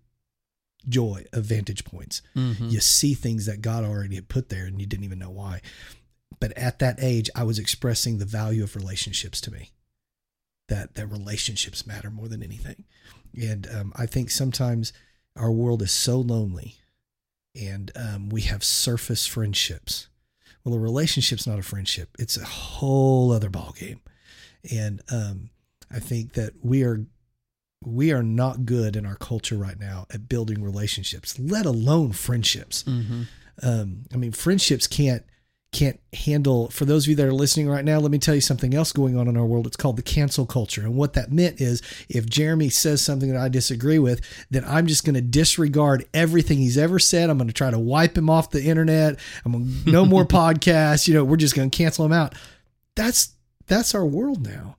[0.89, 2.71] joy of vantage points Mhm.
[2.71, 5.61] you see things that God already had put there and you didn't even know why.
[6.39, 9.71] But at that age, I was expressing the value of relationships to me.
[10.69, 12.85] That that relationships matter more than anything.
[13.39, 14.93] And um, I think sometimes
[15.37, 16.77] our world is so lonely,
[17.55, 20.07] and um, we have surface friendships.
[20.65, 24.01] Well, a relationship's not a friendship; it's a whole other ballgame.
[24.71, 25.51] And um,
[25.91, 27.05] I think that we are
[27.85, 32.83] we are not good in our culture right now at building relationships, let alone friendships.
[32.85, 33.27] Mhm.
[33.63, 35.23] Um, I mean, friendships can't
[35.73, 38.41] can't handle for those of you that are listening right now let me tell you
[38.41, 39.69] something else going on in our world.
[39.69, 40.81] It's called the cancel culture.
[40.81, 44.89] And what that meant is if jeremy says something that i disagree with then i'm
[44.89, 47.31] just going to disregard everything he's ever said.
[47.31, 49.21] I'm going to try to wipe him off the internet.
[49.45, 49.53] I'm
[49.85, 51.07] to no more podcasts.
[51.07, 52.35] You know we're just going to cancel him out.
[52.97, 53.35] That's
[53.69, 54.77] that's our world now.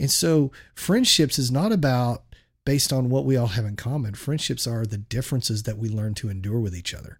[0.00, 2.24] And so friendships is not about
[2.64, 6.14] based on what we all have in common friendships are the differences that we learn
[6.14, 7.18] to endure with each other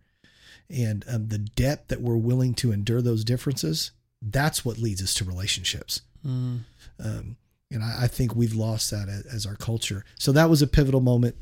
[0.70, 5.14] and um, the depth that we're willing to endure those differences that's what leads us
[5.14, 6.60] to relationships Mm.
[7.04, 7.36] um,
[7.72, 10.68] and I, I think we've lost that as, as our culture so that was a
[10.68, 11.34] pivotal moment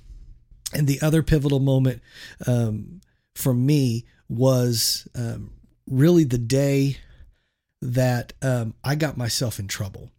[0.72, 2.00] and the other pivotal moment
[2.46, 3.02] um,
[3.34, 5.50] for me was um,
[5.86, 6.96] really the day
[7.82, 10.10] that um, I got myself in trouble.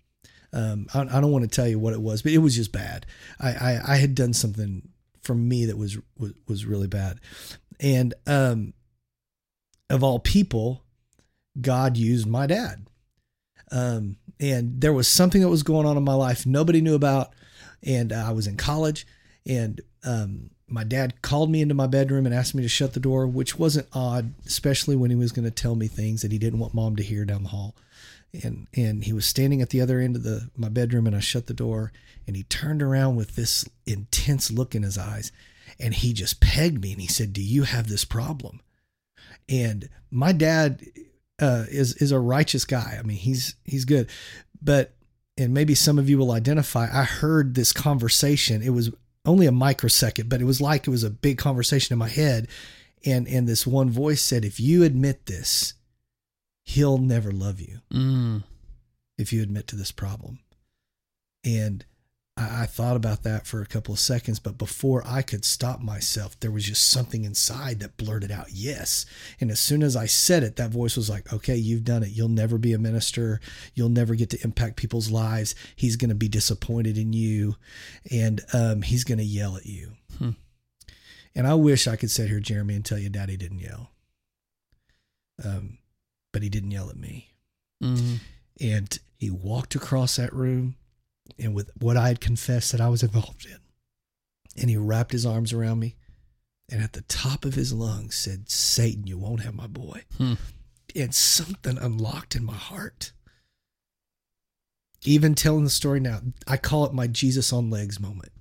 [0.54, 2.72] Um, I, I don't want to tell you what it was, but it was just
[2.72, 3.06] bad.
[3.40, 4.90] I, I, I had done something
[5.22, 7.20] for me that was was, was really bad,
[7.80, 8.74] and um,
[9.90, 10.84] of all people,
[11.60, 12.86] God used my dad.
[13.72, 17.34] Um, and there was something that was going on in my life nobody knew about,
[17.84, 19.06] and I was in college,
[19.46, 23.00] and um, my dad called me into my bedroom and asked me to shut the
[23.00, 26.40] door, which wasn't odd, especially when he was going to tell me things that he
[26.40, 27.76] didn't want mom to hear down the hall.
[28.44, 31.20] And and he was standing at the other end of the my bedroom, and I
[31.20, 31.92] shut the door,
[32.26, 35.32] and he turned around with this intense look in his eyes,
[35.80, 38.62] and he just pegged me, and he said, "Do you have this problem?"
[39.50, 40.82] And my dad
[41.42, 42.98] uh, is is a righteous guy.
[42.98, 44.10] I mean, he's he's good,
[44.62, 44.94] but
[45.38, 46.88] and maybe some of you will identify.
[46.92, 48.62] I heard this conversation.
[48.62, 48.92] It was
[49.26, 52.48] only a microsecond, but it was like it was a big conversation in my head.
[53.06, 55.74] And and this one voice said, "If you admit this,
[56.64, 57.80] he'll never love you.
[57.92, 58.44] Mm.
[59.18, 60.40] If you admit to this problem."
[61.44, 61.86] And
[62.38, 65.82] I, I thought about that for a couple of seconds, but before I could stop
[65.82, 69.06] myself, there was just something inside that blurted out, "Yes."
[69.40, 72.12] And as soon as I said it, that voice was like, "Okay, you've done it.
[72.12, 73.40] You'll never be a minister.
[73.74, 75.56] You'll never get to impact people's lives.
[75.76, 77.56] He's going to be disappointed in you,
[78.10, 80.32] and um, he's going to yell at you." Hmm.
[81.34, 83.92] And I wish I could sit here, Jeremy, and tell you, Daddy didn't yell.
[85.44, 85.78] Um,
[86.32, 87.34] but he didn't yell at me.
[87.84, 88.20] Mm.
[88.60, 90.76] And he walked across that room,
[91.40, 93.58] and with what I had confessed that I was involved in,
[94.60, 95.96] and he wrapped his arms around me,
[96.70, 100.34] and at the top of his lungs said, "Satan, you won't have my boy." Hmm.
[100.96, 103.14] And something unlocked in my heart.
[105.04, 108.32] Even telling the story now, I call it my Jesus on legs moment.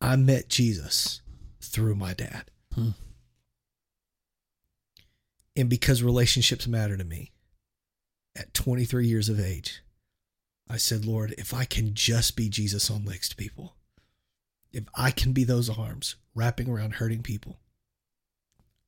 [0.00, 1.20] I met Jesus
[1.60, 2.50] through my dad.
[2.74, 2.90] Hmm.
[5.56, 7.30] And because relationships matter to me,
[8.36, 9.82] at 23 years of age,
[10.68, 13.76] I said, Lord, if I can just be Jesus on legs to people,
[14.72, 17.60] if I can be those arms wrapping around hurting people,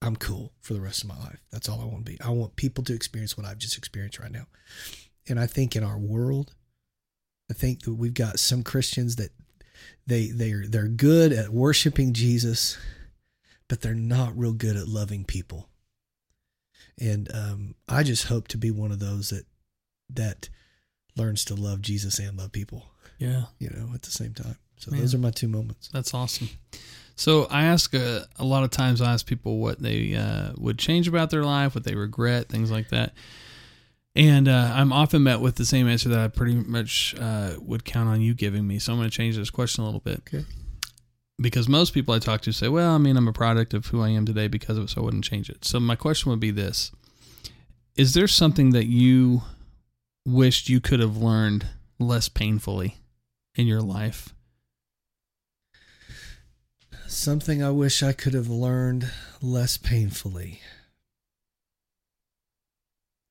[0.02, 1.40] I'm cool for the rest of my life.
[1.50, 2.20] That's all I want to be.
[2.20, 4.46] I want people to experience what I've just experienced right now.
[5.28, 6.54] And I think in our world,
[7.50, 9.30] I think that we've got some Christians that
[10.06, 12.78] they they're they're good at worshiping Jesus,
[13.68, 15.68] but they're not real good at loving people.
[17.00, 19.44] And um, I just hope to be one of those that
[20.10, 20.48] that
[21.16, 22.86] learns to love Jesus and love people,
[23.18, 24.56] Yeah, you know, at the same time.
[24.78, 25.00] So Man.
[25.00, 25.88] those are my two moments.
[25.92, 26.48] that's awesome.
[27.16, 29.00] So I ask uh, a lot of times.
[29.00, 32.70] I ask people what they uh, would change about their life, what they regret, things
[32.70, 33.14] like that.
[34.14, 37.84] And uh, I'm often met with the same answer that I pretty much uh, would
[37.84, 38.78] count on you giving me.
[38.78, 40.22] So I'm going to change this question a little bit.
[40.28, 40.44] Okay.
[41.38, 44.00] Because most people I talk to say, well, I mean, I'm a product of who
[44.00, 45.64] I am today because of it, so I wouldn't change it.
[45.64, 46.92] So my question would be this
[47.94, 49.42] Is there something that you
[50.24, 51.66] wished you could have learned
[51.98, 52.96] less painfully
[53.54, 54.34] in your life?
[57.06, 60.60] Something I wish I could have learned less painfully.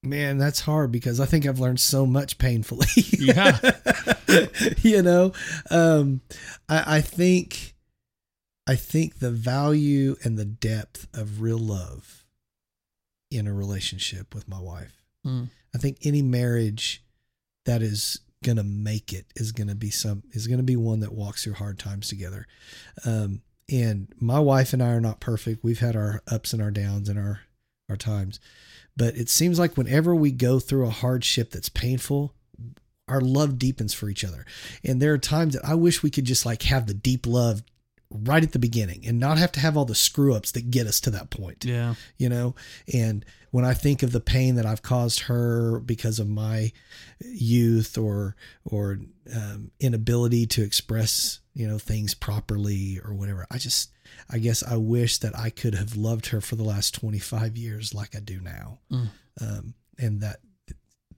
[0.02, 2.86] Man, that's hard because I think I've learned so much painfully.
[2.96, 3.58] Yeah.
[4.82, 5.34] you know,
[5.72, 6.22] um,
[6.70, 7.75] I, I think,
[8.68, 12.26] I think the value and the depth of real love
[13.30, 15.04] in a relationship with my wife.
[15.26, 15.50] Mm.
[15.74, 17.04] I think any marriage
[17.66, 21.44] that is gonna make it is gonna be some is gonna be one that walks
[21.44, 22.48] through hard times together.
[23.06, 25.64] Um, and my wife and I are not perfect.
[25.64, 27.42] We've had our ups and our downs and our
[27.90, 28.40] our times,
[28.98, 32.34] but it seems like whenever we go through a hardship that's painful,
[33.08, 34.46] our love deepens for each other.
[34.84, 37.64] And there are times that I wish we could just like have the deep love
[38.24, 40.88] right at the beginning and not have to have all the screw ups that get
[40.88, 41.96] us to that point Yeah.
[42.18, 42.56] you know
[42.94, 46.72] and when i think of the pain that i've caused her because of my
[47.24, 49.00] youth or or
[49.36, 53.48] um, inability to express you know things properly or whatever.
[53.50, 53.92] I just
[54.30, 57.94] I guess I wish that I could have loved her for the last 25 years
[57.94, 58.80] like I do now.
[58.92, 59.10] Mm.
[59.42, 60.40] Um, and that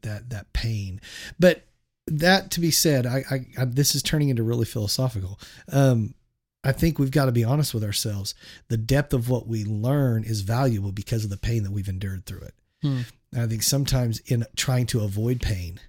[0.04, 1.02] that that pain.
[1.40, 1.64] But
[2.06, 5.40] that to be said, I, I, I this is turning into really philosophical.
[5.72, 6.14] Um,
[6.68, 8.36] I think we've got to be honest with ourselves.
[8.68, 12.26] The depth of what we learn is valuable because of the pain that we've endured
[12.26, 12.54] through it.
[12.82, 13.02] Hmm.
[13.36, 15.80] I think sometimes in trying to avoid pain,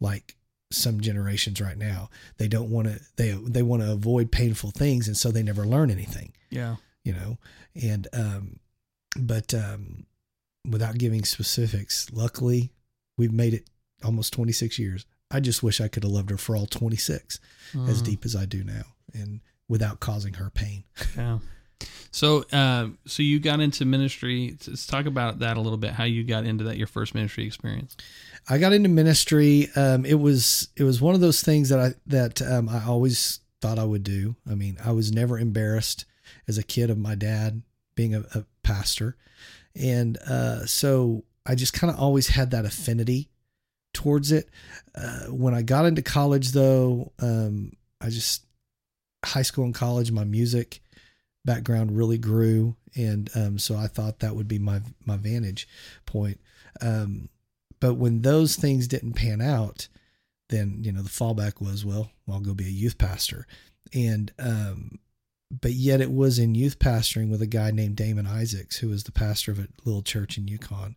[0.00, 0.36] like
[0.72, 5.06] some generations right now, they don't want to they they want to avoid painful things,
[5.06, 6.32] and so they never learn anything.
[6.50, 6.76] Yeah.
[7.04, 7.38] You know,
[7.80, 8.60] and um,
[9.18, 10.06] but um,
[10.68, 12.70] without giving specifics, luckily
[13.16, 13.68] we've made it
[14.04, 15.06] almost 26 years.
[15.30, 17.38] I just wish I could have loved her for all 26
[17.88, 18.04] as Mm.
[18.04, 18.82] deep as I do now,
[19.14, 20.84] and without causing her pain.
[21.16, 21.38] Yeah.
[22.12, 24.56] So, uh, so you got into ministry.
[24.66, 25.92] Let's talk about that a little bit.
[25.92, 27.96] How you got into that, your first ministry experience.
[28.48, 29.68] I got into ministry.
[29.76, 33.40] Um, it was it was one of those things that I that um, I always
[33.62, 34.34] thought I would do.
[34.50, 36.04] I mean, I was never embarrassed
[36.48, 37.62] as a kid of my dad
[37.94, 39.16] being a, a pastor,
[39.74, 43.30] and uh, so I just kind of always had that affinity
[43.94, 44.50] towards it.
[44.94, 48.44] Uh, when I got into college, though, um, I just
[49.24, 50.80] high school and college, my music
[51.44, 55.68] background really grew, and um, so I thought that would be my my vantage
[56.06, 56.40] point.
[56.80, 57.28] Um,
[57.80, 59.88] but when those things didn't pan out,
[60.48, 63.46] then you know the fallback was, well, I'll go be a youth pastor,
[63.94, 64.98] and um,
[65.50, 69.04] but yet it was in youth pastoring with a guy named Damon Isaacs, who was
[69.04, 70.96] the pastor of a little church in Yukon,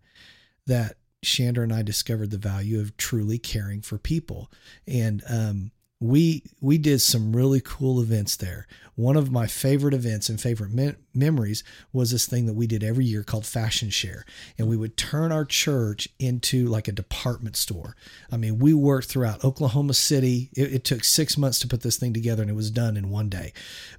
[0.68, 4.52] that Shander and I discovered the value of truly caring for people,
[4.88, 5.72] and um,
[6.04, 8.68] we we did some really cool events there.
[8.96, 11.64] One of my favorite events and favorite me- memories
[11.94, 14.26] was this thing that we did every year called Fashion Share,
[14.58, 17.96] and we would turn our church into like a department store.
[18.30, 20.50] I mean, we worked throughout Oklahoma City.
[20.58, 23.10] It, it took six months to put this thing together, and it was done in
[23.10, 23.54] one day.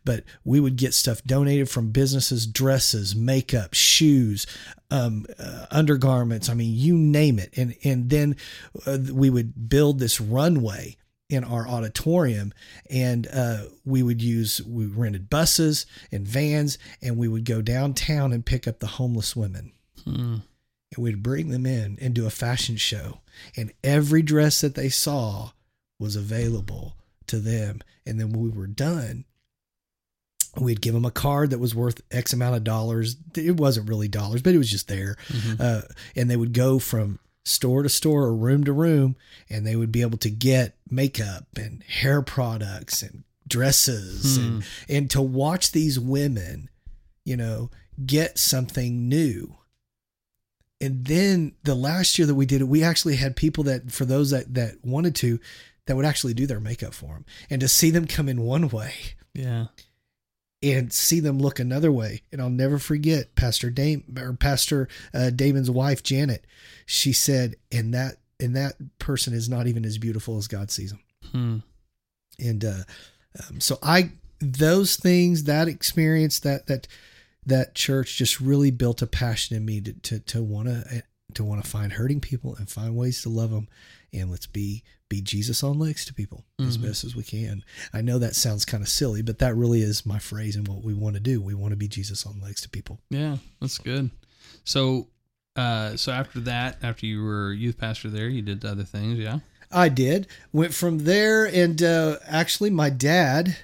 [0.05, 4.47] But we would get stuff donated from businesses, dresses, makeup, shoes,
[4.91, 6.51] um, uh, undergarments.
[6.51, 8.37] I mean, you name it, and and then
[8.87, 10.99] uh, we would build this runway
[11.31, 12.53] in our auditorium
[12.91, 18.33] and uh, we would use we rented buses and vans and we would go downtown
[18.33, 19.73] and pick up the homeless women
[20.05, 20.37] Hmm.
[20.95, 23.21] and we'd bring them in and do a fashion show
[23.57, 25.53] and every dress that they saw
[25.99, 26.95] was available
[27.27, 29.25] to them and then when we were done
[30.61, 34.09] we'd give them a card that was worth x amount of dollars it wasn't really
[34.09, 35.59] dollars but it was just there Mhm.
[35.61, 35.83] uh,
[36.15, 39.17] and they would go from store to store or room to room
[39.51, 44.43] and they would be able to get makeup and hair products and dresses Hmm.
[44.45, 46.71] and, and to watch these women
[47.25, 47.71] you know
[48.07, 49.57] get something new
[50.81, 54.05] and then the last year that we did it we actually had people that for
[54.05, 55.39] those that that wanted to
[55.87, 58.69] that would actually do their makeup for them and to see them come in one
[58.69, 58.93] way
[59.35, 59.67] Yeah.
[60.65, 62.23] And see them look another way.
[62.33, 66.47] And I'll never forget Pastor Dame or Pastor uh, Damon's wife Janet.
[66.87, 70.91] She said, "And that and that person is not even as beautiful as God sees
[70.91, 71.01] them."
[71.31, 71.57] Hmm.
[72.39, 72.85] And uh,
[73.49, 76.89] um, so I those things that experience that that
[77.47, 81.03] that church just really built a passion in me to to to want to
[81.35, 83.69] to want to find hurting people and find ways to love them
[84.15, 86.83] and let's be be Jesus on legs to people as Mhm.
[86.83, 87.63] best as we can.
[87.93, 90.83] I know that sounds kind of silly, but that really is my phrase and what
[90.83, 91.41] we want to do.
[91.43, 93.01] We want to be Jesus on legs to people.
[93.11, 94.11] Yeah, that's good.
[94.65, 95.09] So,
[95.57, 99.19] uh, so after that, after you were youth pastor there, you did other things.
[99.19, 99.41] Yeah.
[99.71, 100.27] I did.
[100.53, 103.57] Went from there, and uh, actually, my dad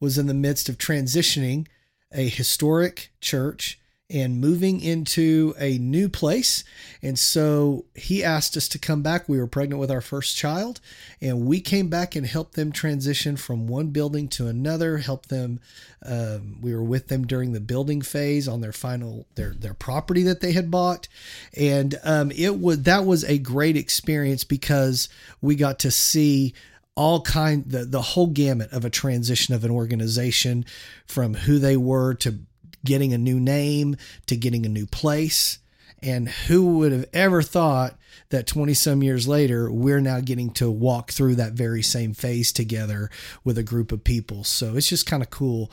[0.00, 1.66] was in the midst of transitioning
[2.12, 3.77] a historic church
[4.10, 6.64] and moving into a new place.
[7.02, 9.28] And so he asked us to come back.
[9.28, 10.80] We were pregnant with our first child,
[11.20, 14.98] and we came back and helped them transition from one building to another.
[14.98, 15.60] Helped them.
[16.04, 20.22] Um, we were with them during the building phase on their final their their property
[20.22, 21.06] that they had bought,
[21.54, 25.08] and um, it was that was a great experience because
[25.42, 26.54] we got to see
[26.94, 30.64] all kind the the whole gamut of a transition of an organization
[31.06, 32.40] from who they were to
[32.84, 35.58] getting a new name to getting a new place
[36.00, 37.96] and who would have ever thought
[38.30, 42.52] that 20 some years later we're now getting to walk through that very same phase
[42.52, 43.10] together
[43.42, 45.72] with a group of people so it's just kind of cool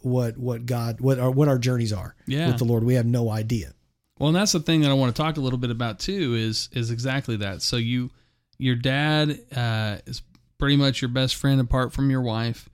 [0.00, 2.46] what what, god what our what our journeys are Yeah.
[2.48, 3.72] with the lord we have no idea
[4.18, 6.34] Well, and that's the thing that I want to talk a little bit about too.
[6.34, 7.60] Is is exactly that.
[7.60, 8.10] So you,
[8.56, 10.22] your dad uh, is
[10.56, 12.66] pretty much your best friend apart from your wife,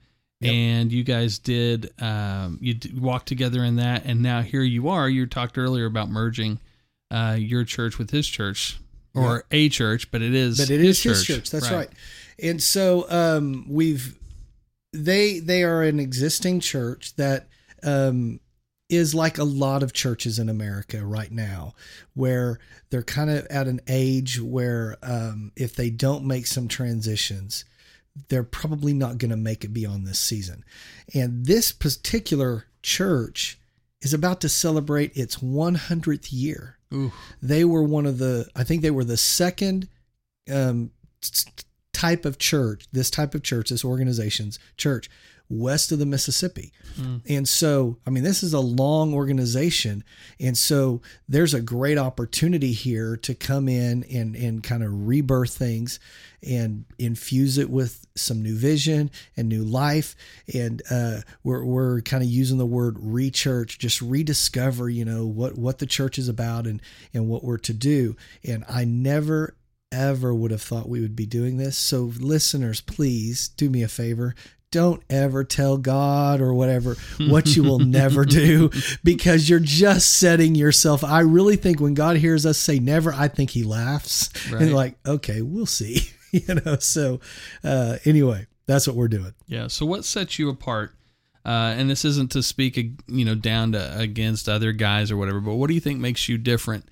[0.43, 0.53] Yep.
[0.53, 4.89] and you guys did um, you d- walked together in that, and now here you
[4.89, 5.09] are.
[5.09, 6.59] You talked earlier about merging
[7.11, 8.79] uh, your church with his church
[9.15, 11.49] or a church, but it is but it is his church.
[11.51, 11.89] That's right.
[12.41, 14.17] And so um, we've
[14.91, 17.47] they they are an existing church that
[17.83, 18.39] um,
[18.89, 21.73] is like a lot of churches in America right now,
[22.13, 27.65] where they're kind of at an age where um, if they don't make some transitions,
[28.29, 30.63] they're probably not going to make it beyond this season.
[31.13, 33.59] And this particular church
[34.01, 36.77] is about to celebrate its 100th year.
[36.93, 37.11] Ooh.
[37.41, 39.87] They were one of the, I think they were the second
[40.51, 40.91] um,
[41.93, 45.09] type of church, this type of church, this organization's church
[45.53, 46.71] west of the Mississippi.
[47.27, 50.03] And so, I mean, this is a long organization.
[50.39, 55.55] And so there's a great opportunity here to come in and, and kind of rebirth
[55.55, 55.99] things
[56.45, 60.15] and infuse it with some new vision and new life.
[60.53, 65.57] And uh, we're, we're kind of using the word rechurch, just rediscover, you know, what,
[65.57, 66.81] what the church is about and,
[67.13, 68.15] and what we're to do.
[68.43, 69.55] And I never,
[69.91, 71.77] ever would have thought we would be doing this.
[71.77, 74.35] So, listeners, please do me a favor.
[74.73, 78.71] Don't ever tell God or whatever what you will never do
[79.03, 81.03] because you're just setting yourself.
[81.03, 84.63] I really think when God hears us say never, I think he laughs Right.
[84.63, 86.09] and like, okay, we'll see.
[86.31, 87.19] you know, so
[87.63, 89.35] uh, anyway, that's what we're doing.
[89.47, 89.67] Yeah.
[89.67, 90.91] So what sets you apart?
[91.45, 95.39] Uh, and this isn't to speak, you know, down to against other guys or whatever,
[95.39, 96.85] but what do you think makes you different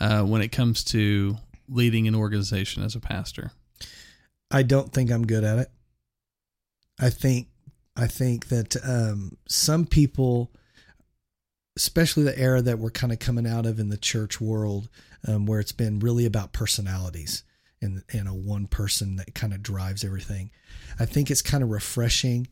[0.00, 1.36] uh, when it comes to
[1.68, 3.50] leading an organization as a pastor?
[4.50, 5.70] I don't think I'm good at it.
[6.98, 7.48] I think
[7.96, 10.52] I think that um, some people,
[11.76, 14.88] especially the era that we're kind of coming out of in the church world,
[15.26, 17.42] um, where it's been really about personalities
[17.80, 20.50] and and a one person that kind of drives everything.
[20.98, 22.48] I think it's kind of refreshing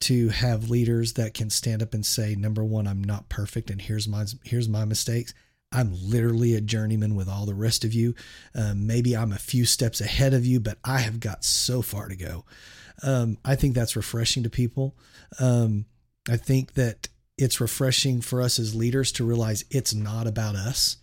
[0.00, 3.80] to have leaders that can stand up and say, number one, I'm not perfect, and
[3.80, 5.34] here's my here's my mistakes.
[5.74, 8.14] I'm literally a journeyman with all the rest of you.
[8.54, 12.08] Um, maybe I'm a few steps ahead of you, but I have got so far
[12.08, 12.44] to go.
[13.02, 14.96] Um, I think that's refreshing to people.
[15.40, 15.86] Um,
[16.28, 20.98] I think that it's refreshing for us as leaders to realize it's not about us.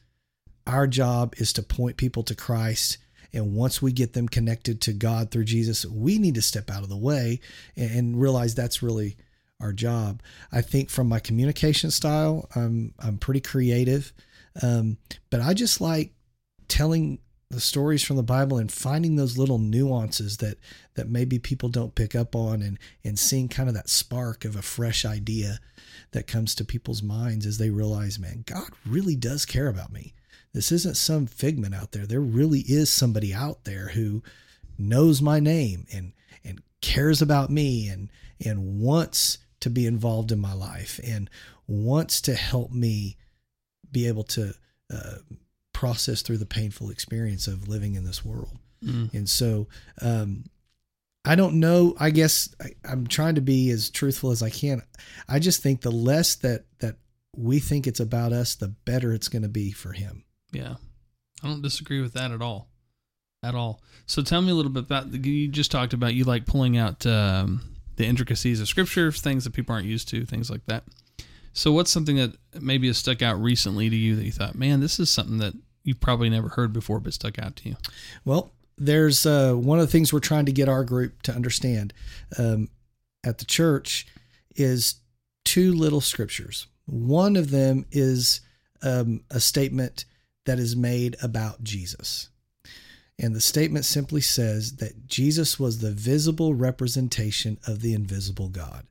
[0.65, 2.97] Our job is to point people to Christ.
[3.33, 6.83] And once we get them connected to God through Jesus, we need to step out
[6.83, 7.41] of the way
[7.75, 9.17] and, and realize that's really
[9.59, 10.21] our job.
[10.51, 14.13] I think from my communication style, I'm I'm pretty creative,
[14.61, 14.97] um,
[15.29, 16.13] but I just like
[16.67, 17.19] telling
[17.49, 20.57] the stories from the Bible and finding those little nuances that
[20.93, 24.55] that maybe people don't pick up on, and and seeing kind of that spark of
[24.55, 25.59] a fresh idea
[26.11, 30.13] that comes to people's minds as they realize, man, God really does care about me.
[30.53, 32.05] This isn't some figment out there.
[32.05, 34.23] There really is somebody out there who
[34.77, 38.09] knows my name and and cares about me and
[38.45, 41.29] and wants to be involved in my life and
[41.67, 43.17] wants to help me
[43.91, 44.53] be able to
[44.93, 45.15] uh,
[45.79, 48.59] process through the painful experience of living in this world.
[48.83, 49.13] Mm.
[49.13, 49.69] And so,
[50.01, 50.43] um,
[51.23, 51.95] I don't know.
[51.97, 54.81] I guess I, I'm trying to be as truthful as I can.
[55.29, 56.97] I just think the less that that
[57.33, 60.25] we think it's about us, the better it's going to be for him.
[60.51, 60.75] Yeah.
[61.41, 62.67] I don't disagree with that at all.
[63.41, 63.81] At all.
[64.05, 67.05] So tell me a little bit about you just talked about you like pulling out
[67.05, 67.61] um,
[67.95, 70.83] the intricacies of scripture, things that people aren't used to, things like that.
[71.53, 74.81] So what's something that maybe has stuck out recently to you that you thought, man,
[74.81, 75.53] this is something that
[75.83, 77.75] you've probably never heard before but stuck out to you?
[78.25, 81.93] Well, there's uh, one of the things we're trying to get our group to understand
[82.37, 82.69] um,
[83.25, 84.07] at the church
[84.55, 84.95] is
[85.43, 86.67] two little scriptures.
[86.85, 88.41] One of them is
[88.81, 90.05] um, a statement
[90.45, 92.29] that is made about Jesus.
[93.21, 98.85] And the statement simply says that Jesus was the visible representation of the invisible God.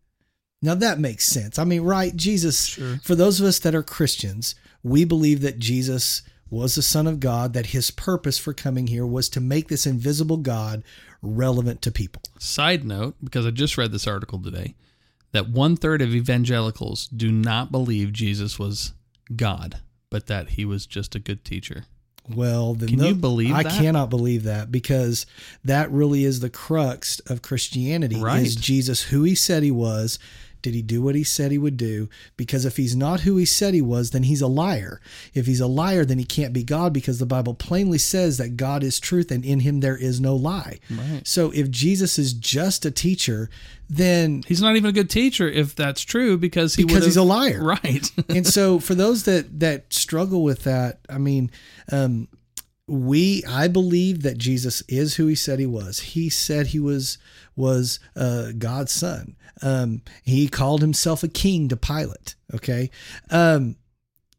[0.61, 1.59] Now that makes sense.
[1.59, 2.15] I mean, right?
[2.15, 2.99] Jesus, Sure.
[3.03, 7.21] for those of us that are Christians, we believe that Jesus was the Son of
[7.21, 10.83] God, that his purpose for coming here was to make this invisible God
[11.23, 12.23] relevant to people.
[12.39, 14.75] Side note, because I just read this article today,
[15.33, 18.93] that one third of evangelicals do not believe Jesus was
[19.37, 19.81] God,
[20.11, 21.85] but that he was just a good teacher.
[22.35, 23.73] Well, then Can no- you believe I that?
[23.81, 25.25] cannot believe that because
[25.65, 28.17] that really is the crux of Christianity.
[28.21, 28.43] Right.
[28.43, 30.19] Is Jesus who he said he was?
[30.63, 32.09] Did he do what he said he would do?
[32.37, 35.01] Because if he's not who he said he was, then he's a liar.
[35.35, 38.57] If he's a liar, then he can't be God because the Bible plainly says that
[38.57, 40.79] God is truth and in him there is no lie.
[40.91, 41.23] Right.
[41.25, 43.49] So if Jesus is just a teacher,
[43.91, 47.23] then He's not even a good teacher if that's true because he Because he's a
[47.23, 47.63] liar.
[47.63, 48.11] Right.
[48.29, 51.51] and so for those that that struggle with that i mean
[51.93, 52.29] um
[52.87, 57.19] we i believe that jesus is who he said he was he said he was
[57.59, 62.91] was uh god's son um he called himself a king to pilate okay
[63.31, 63.77] um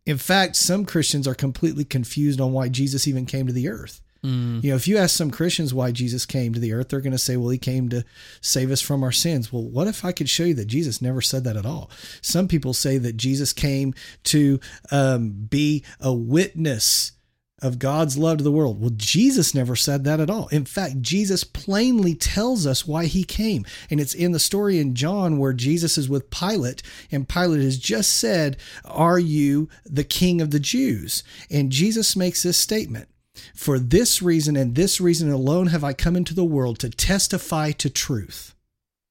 [0.05, 4.01] in fact some christians are completely confused on why jesus even came to the earth
[4.23, 4.63] Mm.
[4.63, 7.11] You know, if you ask some Christians why Jesus came to the earth, they're going
[7.13, 8.03] to say, well, he came to
[8.41, 9.51] save us from our sins.
[9.53, 11.89] Well, what if I could show you that Jesus never said that at all?
[12.21, 13.93] Some people say that Jesus came
[14.25, 14.59] to
[14.91, 17.13] um, be a witness
[17.61, 18.79] of God's love to the world.
[18.79, 20.47] Well, Jesus never said that at all.
[20.47, 23.65] In fact, Jesus plainly tells us why he came.
[23.89, 26.81] And it's in the story in John where Jesus is with Pilate,
[27.11, 31.23] and Pilate has just said, Are you the king of the Jews?
[31.49, 33.09] And Jesus makes this statement.
[33.53, 37.71] For this reason and this reason alone have I come into the world to testify
[37.71, 38.53] to truth.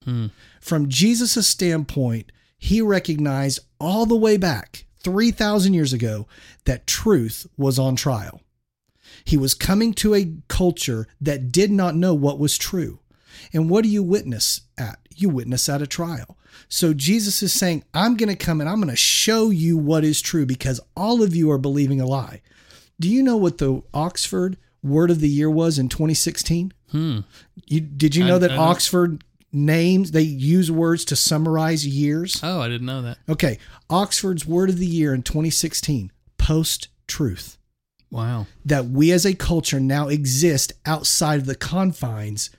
[0.04, 0.26] Hmm.
[0.60, 6.26] From Jesus' standpoint, he recognized all the way back 3,000 years ago
[6.64, 8.40] that truth was on trial.
[9.24, 13.00] He was coming to a culture that did not know what was true.
[13.52, 14.98] And what do you witness at?
[15.14, 16.36] You witness at a trial.
[16.68, 20.04] So Jesus is saying, I'm going to come and I'm going to show you what
[20.04, 22.42] is true because all of you are believing a lie.
[23.00, 26.72] Do you know what the Oxford Word of the Year was in 2016?
[26.90, 27.20] Hmm.
[27.66, 29.22] You, did you know I- that I Oxford
[29.52, 32.40] names, they use words to summarize years?
[32.42, 33.18] Oh, I didn't know that.
[33.28, 33.58] Okay,
[33.90, 37.58] Oxford's word of the year in 2016 post truth.
[38.10, 38.46] Wow.
[38.64, 42.50] That we as a culture now exist outside of the confines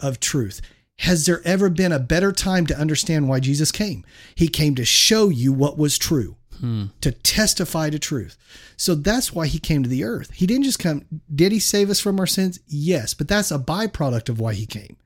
[0.00, 0.60] of truth.
[0.98, 4.04] Has there ever been a better time to understand why Jesus came?
[4.34, 6.86] He came to show you what was true, Hmm.
[7.02, 8.36] to testify to truth.
[8.76, 10.30] So that's why he came to the earth.
[10.34, 12.58] He didn't just come, did he save us from our sins?
[12.66, 14.96] Yes, but that's a byproduct of why he came.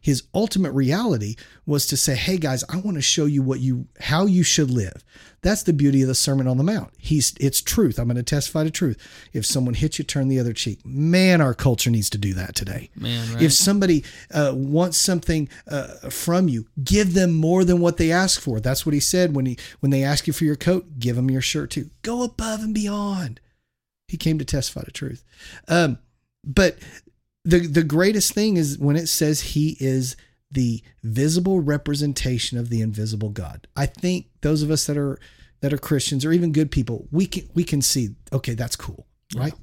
[0.00, 1.36] His ultimate reality
[1.66, 4.70] was to say, "Hey guys, I want to show you what you how you should
[4.70, 5.04] live."
[5.40, 6.92] That's the beauty of the Sermon on the Mount.
[6.98, 7.98] He's it's truth.
[7.98, 8.98] I'm going to testify to truth.
[9.32, 10.84] If someone hits you, turn the other cheek.
[10.84, 12.90] Man, our culture needs to do that today.
[12.96, 13.42] Man, right?
[13.42, 18.40] If somebody uh, wants something uh, from you, give them more than what they ask
[18.40, 18.58] for.
[18.58, 21.30] That's what he said when he when they ask you for your coat, give them
[21.30, 21.90] your shirt too.
[22.02, 23.40] Go above and beyond.
[24.08, 25.22] He came to testify to truth.
[25.68, 25.98] Um,
[26.44, 26.78] but
[27.44, 30.16] the the greatest thing is when it says he is
[30.50, 33.66] the visible representation of the invisible God.
[33.76, 35.18] I think those of us that are
[35.60, 39.06] that are Christians or even good people, we can we can see, okay, that's cool,
[39.36, 39.54] right?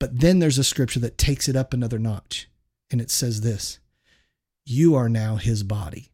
[0.00, 2.48] But then there's a scripture that takes it up another notch,
[2.90, 3.78] and it says this:
[4.64, 6.10] "You are now His body."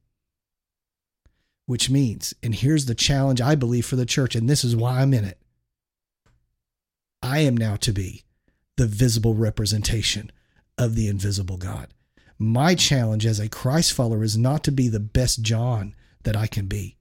[1.66, 5.00] Which means, and here's the challenge I believe for the church, and this is why
[5.00, 5.38] I'm in it.
[7.22, 8.24] I am now to be
[8.76, 10.32] the visible representation
[10.80, 11.88] of the invisible God.
[12.38, 16.46] My challenge as a Christ follower is not to be the best John that I
[16.46, 16.96] can be.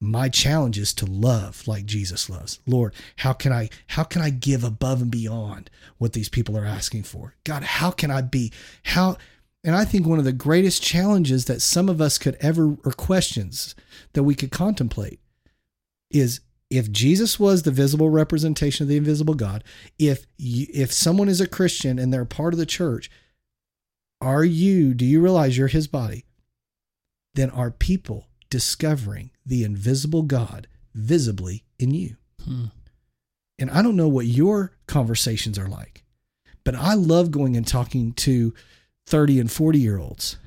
[0.00, 2.58] My challenge is to love like Jesus loves.
[2.66, 6.66] Lord, how can I how can I give above and beyond what these people are
[6.66, 7.34] asking for?
[7.44, 8.52] God, how can I be
[8.82, 9.16] how
[9.64, 12.92] and I think one of the greatest challenges that some of us could ever or
[12.92, 13.74] questions
[14.12, 15.20] that we could contemplate
[16.10, 16.40] is
[16.70, 19.62] if Jesus was the visible representation of the invisible God,
[19.98, 23.10] if you, if someone is a Christian and they're part of the church,
[24.20, 26.24] are you do you realize you're his body?
[27.34, 32.16] Then are people discovering the invisible God visibly in you?
[32.44, 32.66] Hmm.
[33.58, 36.04] And I don't know what your conversations are like,
[36.64, 38.54] but I love going and talking to
[39.06, 40.38] 30 and 40 year olds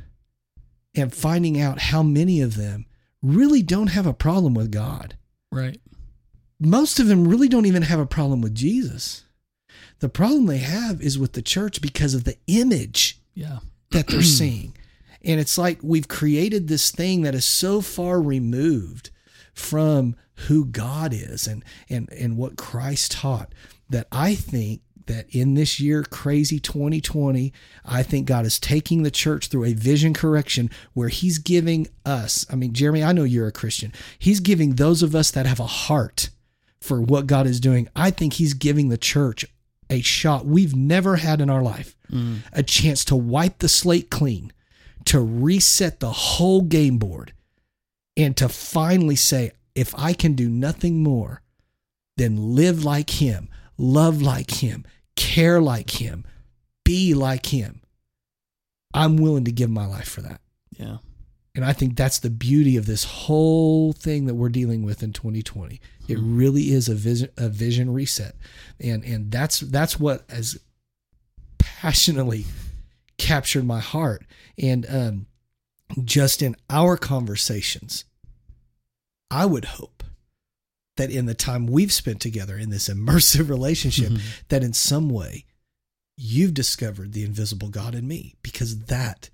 [0.96, 2.86] and finding out how many of them
[3.22, 5.16] really don't have a problem with God
[5.52, 5.80] Right.
[6.60, 9.24] Most of them really don't even have a problem with Jesus.
[10.00, 13.60] The problem they have is with the church because of the image Yeah.
[13.92, 14.76] that they're seeing.
[15.24, 19.10] And it's like we've created this thing that is so far removed
[19.54, 20.16] from
[20.48, 23.54] who God is and and and what Christ taught
[23.90, 27.52] that I think that in this year crazy 2020
[27.84, 32.46] I think God is taking the church through a vision correction where he's giving us
[32.50, 35.60] I mean Jeremy I know you're a Christian he's giving those of us that have
[35.60, 36.30] a heart
[36.82, 39.46] for what God is doing I think he's giving the church
[39.90, 42.40] a shot we've never had in our life Mm.
[42.54, 44.52] a chance to wipe the slate clean,
[45.06, 47.34] to reset the whole game board,
[48.18, 51.44] and to finally say, if I can do nothing more
[52.18, 56.26] than live like Him, love like Him, care like Him,
[56.84, 57.82] be like Him,
[58.92, 60.42] I'm willing to give my life for that.
[60.72, 60.98] Yeah.
[61.56, 65.12] And I think that's the beauty of this whole thing that we're dealing with in
[65.14, 65.82] 2020.
[66.08, 68.36] It really is a vision a vision reset.
[68.80, 70.58] And and that's that's what has
[71.58, 72.46] passionately
[73.18, 74.26] captured my heart.
[74.58, 75.26] And um
[76.04, 78.06] just in our conversations,
[79.32, 80.04] I would hope
[80.98, 84.22] that in the time we've spent together in this immersive relationship, Mhm.
[84.50, 85.46] that in some way
[86.16, 89.30] you've discovered the invisible God in me because that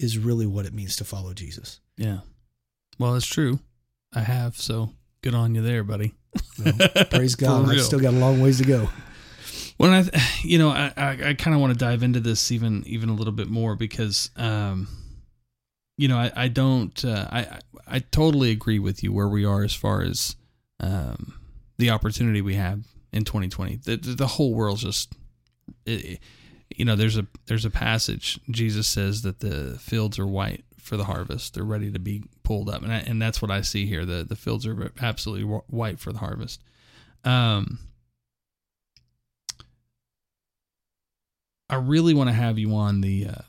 [0.00, 1.80] is really what it means to follow Jesus.
[1.96, 2.20] Yeah.
[2.98, 3.60] Well, it's true.
[4.14, 4.56] I have.
[4.56, 4.90] So
[5.22, 6.14] good on you there, buddy.
[6.58, 6.72] Well,
[7.10, 7.68] praise God.
[7.68, 8.88] I've still got a long ways to go.
[9.76, 10.04] When I,
[10.42, 13.14] you know, I, I, I kind of want to dive into this even, even a
[13.14, 14.88] little bit more because, um,
[15.96, 19.62] you know, I, I don't, uh, I, I totally agree with you where we are
[19.62, 20.36] as far as,
[20.80, 21.34] um,
[21.78, 23.76] the opportunity we have in 2020.
[23.76, 25.14] The, the whole world's just,
[25.86, 26.20] it,
[26.76, 28.38] you know, there's a, there's a passage.
[28.50, 31.54] Jesus says that the fields are white for the harvest.
[31.54, 32.82] They're ready to be pulled up.
[32.82, 34.04] And I, and that's what I see here.
[34.04, 36.62] The, the fields are absolutely white for the harvest.
[37.24, 37.78] Um,
[41.68, 43.42] I really want to have you on the uh,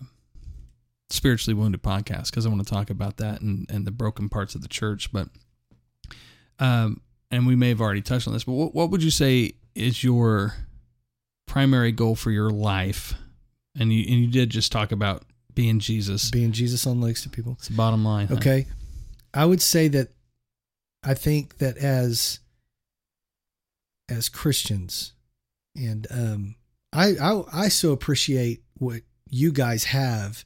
[1.10, 4.54] spiritually wounded podcast because I want to talk about that and, and the broken parts
[4.54, 5.12] of the church.
[5.12, 5.30] But,
[6.60, 7.02] um,
[7.32, 10.04] and we may have already touched on this, but what, what would you say is
[10.04, 10.54] your
[11.52, 13.14] primary goal for your life?
[13.78, 15.24] And you, and you did just talk about
[15.54, 17.54] being Jesus, being Jesus on legs to people.
[17.60, 18.28] It's the bottom line.
[18.28, 18.36] Huh?
[18.36, 18.68] Okay.
[19.34, 20.10] I would say that
[21.04, 22.40] I think that as,
[24.10, 25.14] as Christians
[25.76, 26.56] and, um,
[26.94, 30.44] I, I I so appreciate what you guys have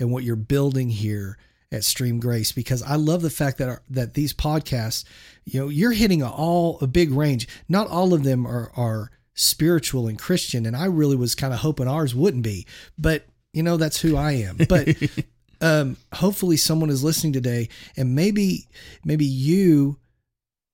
[0.00, 1.38] and what you're building here
[1.70, 5.04] at Stream Grace because I love the fact that our, that these podcasts,
[5.44, 7.46] you know, you're hitting a, all a big range.
[7.68, 11.60] Not all of them are are spiritual and Christian, and I really was kind of
[11.60, 12.66] hoping ours wouldn't be,
[12.98, 14.58] but you know that's who I am.
[14.68, 14.96] But
[15.60, 18.68] um, hopefully, someone is listening today, and maybe
[19.04, 19.98] maybe you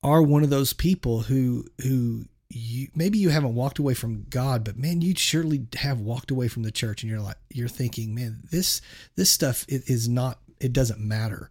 [0.02, 4.64] are one of those people who who you maybe you haven't walked away from God,
[4.64, 8.14] but man, you surely have walked away from the church, and you're like you're thinking,
[8.14, 8.80] man, this
[9.16, 11.50] this stuff is not it doesn't matter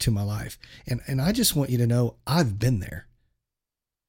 [0.00, 3.06] to my life, and and I just want you to know I've been there.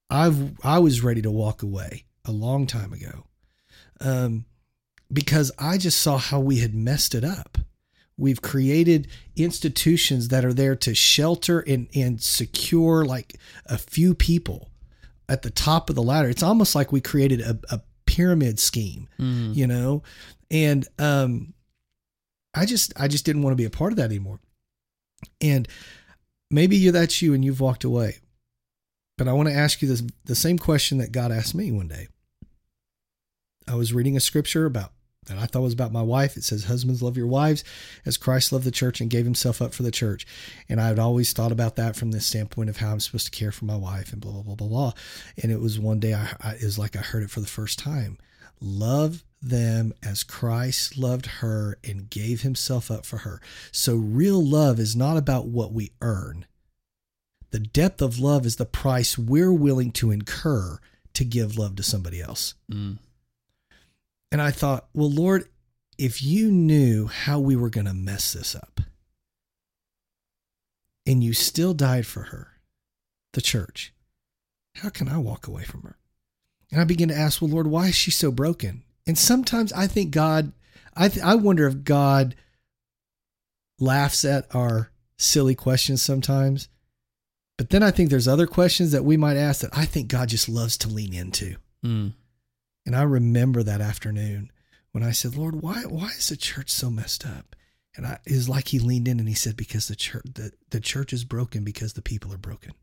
[0.10, 3.26] I've I was ready to walk away a long time ago,
[4.00, 4.46] um,
[5.12, 7.58] because I just saw how we had messed it up.
[8.18, 14.70] We've created institutions that are there to shelter and and secure like a few people
[15.28, 16.30] at the top of the ladder.
[16.30, 19.56] It's almost like we created a, a pyramid scheme, mm.
[19.56, 20.04] you know?
[20.52, 21.54] And um
[22.54, 24.40] I just I just didn't want to be a part of that anymore.
[25.40, 25.68] And
[26.52, 28.18] maybe you that's you and you've walked away.
[29.18, 31.88] But I want to ask you this the same question that God asked me one
[31.88, 32.08] day.
[33.68, 34.92] I was reading a scripture about
[35.28, 36.36] that I thought was about my wife.
[36.36, 37.64] It says, Husbands, love your wives
[38.06, 40.26] as Christ loved the church and gave himself up for the church.
[40.68, 43.38] And I had always thought about that from the standpoint of how I'm supposed to
[43.38, 44.94] care for my wife and blah, blah, blah, blah, blah.
[45.42, 47.48] And it was one day, I, I, it was like I heard it for the
[47.48, 48.18] first time.
[48.60, 53.42] Love them as Christ loved her and gave himself up for her.
[53.72, 56.46] So real love is not about what we earn.
[57.52, 60.80] The depth of love is the price we're willing to incur
[61.14, 62.54] to give love to somebody else.
[62.72, 62.98] Mm.
[64.32, 65.50] And I thought, well, Lord,
[65.98, 68.80] if you knew how we were going to mess this up
[71.06, 72.48] and you still died for her,
[73.34, 73.94] the church,
[74.76, 75.98] how can I walk away from her?
[76.72, 78.84] And I begin to ask, well, Lord, why is she so broken?
[79.06, 80.54] And sometimes I think God,
[80.96, 82.36] I, th- I wonder if God
[83.80, 86.70] laughs at our silly questions sometimes.
[87.58, 90.30] But then I think there's other questions that we might ask that I think God
[90.30, 91.58] just loves to lean into.
[91.86, 92.14] Mm.
[92.86, 94.52] And I remember that afternoon
[94.92, 97.56] when I said, Lord, why, why is the church so messed up?
[97.96, 100.52] And I, it was like he leaned in and he said, because the church, the,
[100.70, 102.74] the church is broken because the people are broken.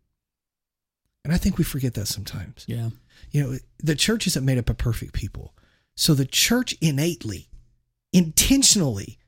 [1.24, 2.64] And I think we forget that sometimes.
[2.68, 2.90] Yeah.
[3.32, 5.54] You know, the church isn't made up of perfect people.
[5.96, 7.48] So the church innately,
[8.12, 9.18] intentionally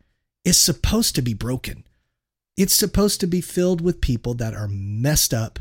[0.45, 1.84] is supposed to be broken.
[2.61, 5.58] It's supposed to be filled with people that are messed up,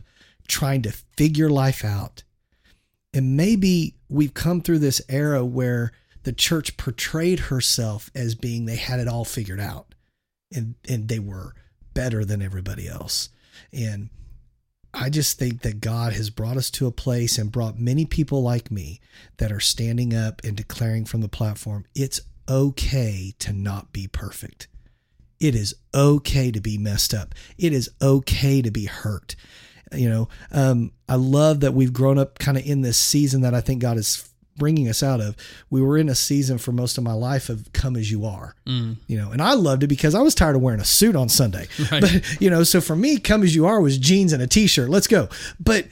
[0.50, 2.24] trying to figure life out,
[3.14, 5.94] and maybe we've come through this era where
[6.24, 9.96] the church portrayed herself as being they had it all figured out
[10.54, 11.54] and and they were
[11.94, 13.30] better than everybody else.
[13.72, 14.10] And
[14.94, 18.44] I just think that God has brought us to a place and brought many people
[18.44, 19.00] like me
[19.38, 22.20] that are standing up and declaring from the platform it's
[22.50, 24.68] okay to not be perfect.
[25.40, 27.34] It is okay to be messed up.
[27.58, 29.36] It is okay to be hurt
[29.94, 33.54] you know um, i love that we've grown up kind of in this season that
[33.54, 35.38] i think god is bringing us out of
[35.70, 38.56] we were in a season for most of my life of come as you are
[38.68, 38.96] mm.
[39.08, 41.30] you know and i loved it because i was tired of wearing a suit on
[41.30, 42.02] sunday right.
[42.02, 44.90] but you know so for me come as you are was jeans and a t-shirt
[44.90, 45.30] let's go
[45.60, 45.88] but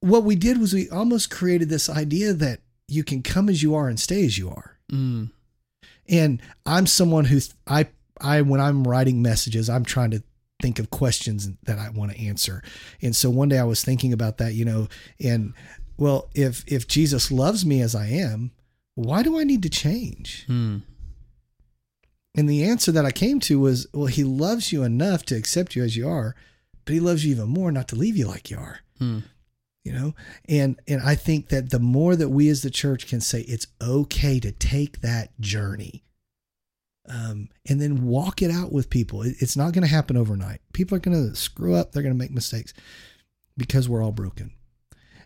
[0.00, 3.74] what we did was we almost created this idea that you can come as you
[3.74, 5.30] are and stay as you are mm.
[6.08, 7.86] and i'm someone who i
[8.20, 10.22] i when i'm writing messages i'm trying to
[10.60, 12.62] think of questions that I want to answer.
[13.02, 14.88] And so one day I was thinking about that, you know,
[15.22, 15.52] and
[15.96, 18.52] well, if if Jesus loves me as I am,
[18.94, 20.44] why do I need to change?
[20.46, 20.78] Hmm.
[22.36, 25.74] And the answer that I came to was, well, he loves you enough to accept
[25.74, 26.34] you as you are,
[26.84, 28.80] but he loves you even more not to leave you like you are.
[28.98, 29.20] Hmm.
[29.84, 30.14] You know,
[30.48, 33.68] and and I think that the more that we as the church can say it's
[33.80, 36.02] okay to take that journey,
[37.08, 39.22] um, and then walk it out with people.
[39.22, 40.60] It, it's not going to happen overnight.
[40.72, 41.92] People are going to screw up.
[41.92, 42.72] They're going to make mistakes
[43.56, 44.52] because we're all broken,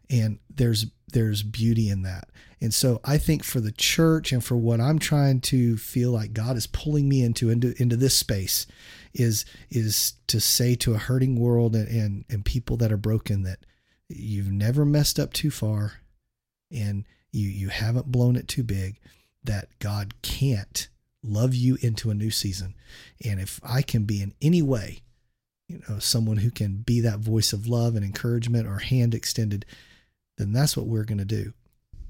[0.08, 2.28] and there's there's beauty in that.
[2.60, 6.32] And so I think for the church and for what I'm trying to feel like
[6.32, 8.66] God is pulling me into into into this space
[9.14, 13.42] is is to say to a hurting world and and, and people that are broken
[13.42, 13.60] that
[14.08, 15.94] you've never messed up too far
[16.70, 19.00] and you you haven't blown it too big
[19.42, 20.88] that God can't
[21.22, 22.74] love you into a new season.
[23.24, 25.02] And if I can be in any way,
[25.68, 29.64] you know, someone who can be that voice of love and encouragement or hand extended,
[30.38, 31.52] then that's what we're going to do.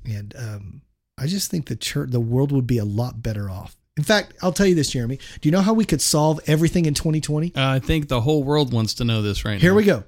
[0.04, 0.82] And um,
[1.18, 3.76] I just think the church, the world would be a lot better off.
[3.96, 5.18] In fact, I'll tell you this, Jeremy.
[5.40, 7.54] Do you know how we could solve everything in 2020?
[7.54, 9.74] Uh, I think the whole world wants to know this right Here now.
[9.74, 10.04] Here we go.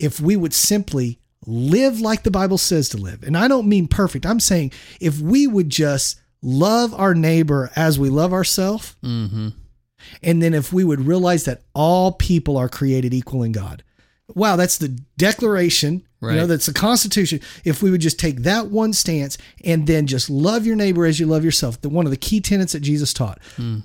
[0.00, 3.86] If we would simply live like the Bible says to live, and I don't mean
[3.86, 9.48] perfect, I'm saying if we would just love our neighbor as we love ourselves, Mm-hmm.
[10.22, 13.82] and then if we would realize that all people are created equal in God.
[14.34, 16.06] Wow, that's the declaration.
[16.22, 17.40] You know, that's the Constitution.
[17.64, 21.18] If we would just take that one stance and then just love your neighbor as
[21.18, 23.38] you love yourself, the one of the key tenets that Jesus taught,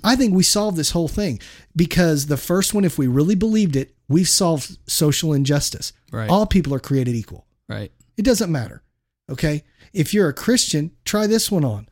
[0.04, 1.40] I think we solved this whole thing.
[1.74, 5.94] Because the first one, if we really believed it, we've solved social injustice.
[6.12, 6.28] Right.
[6.28, 7.46] All people are created equal.
[7.70, 7.90] Right.
[8.18, 8.82] It doesn't matter.
[9.30, 9.64] Okay.
[9.94, 11.88] If you're a Christian, try this one on.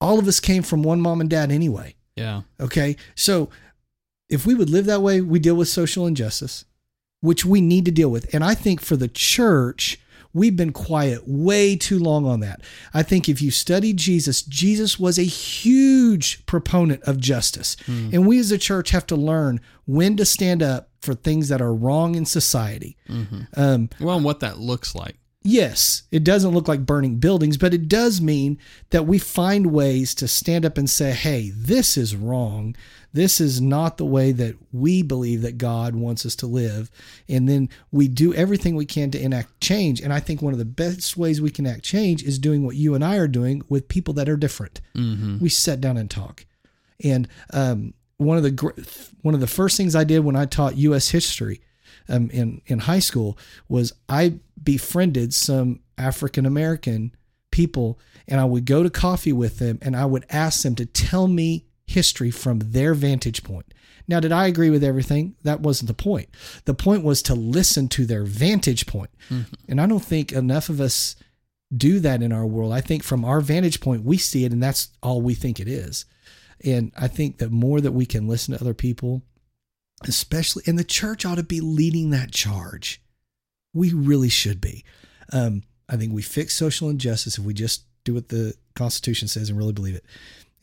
[0.00, 1.94] All of us came from one mom and dad anyway.
[2.16, 2.42] Yeah.
[2.60, 2.96] Okay.
[3.14, 3.50] So
[4.28, 6.64] if we would live that way, we deal with social injustice,
[7.20, 8.32] which we need to deal with.
[8.34, 9.98] And I think for the church,
[10.34, 12.60] we've been quiet way too long on that.
[12.92, 17.76] I think if you study Jesus, Jesus was a huge proponent of justice.
[17.86, 21.62] And we as a church have to learn when to stand up for things that
[21.62, 22.96] are wrong in society.
[23.56, 25.16] Um, Well, and what that looks like.
[25.42, 28.58] Yes, it doesn't look like burning buildings, but it does mean
[28.90, 32.76] that we find ways to stand up and say, hey, this is wrong.
[33.12, 36.90] This is not the way that we believe that God wants us to live.
[37.28, 40.00] And then we do everything we can to enact change.
[40.00, 42.76] And I think one of the best ways we can enact change is doing what
[42.76, 44.80] you and I are doing with people that are different.
[44.94, 45.38] Mm-hmm.
[45.38, 46.44] We sit down and talk.
[47.02, 48.80] And um, one of the gr-
[49.22, 51.10] one of the first things I did when I taught U.S.
[51.10, 51.60] history
[52.08, 57.14] um, in in high school was I befriended some African American
[57.50, 60.86] people, and I would go to coffee with them, and I would ask them to
[60.86, 63.72] tell me history from their vantage point.
[64.06, 65.36] Now, did I agree with everything?
[65.42, 66.28] That wasn't the point.
[66.64, 69.10] The point was to listen to their vantage point.
[69.28, 69.54] Mm-hmm.
[69.68, 71.14] And I don't think enough of us
[71.74, 72.72] do that in our world.
[72.72, 75.68] I think from our vantage point, we see it and that's all we think it
[75.68, 76.06] is.
[76.64, 79.22] And I think that more that we can listen to other people,
[80.04, 83.02] especially, and the church ought to be leading that charge.
[83.78, 84.84] We really should be.
[85.32, 89.48] Um, I think we fix social injustice if we just do what the Constitution says
[89.48, 90.04] and really believe it.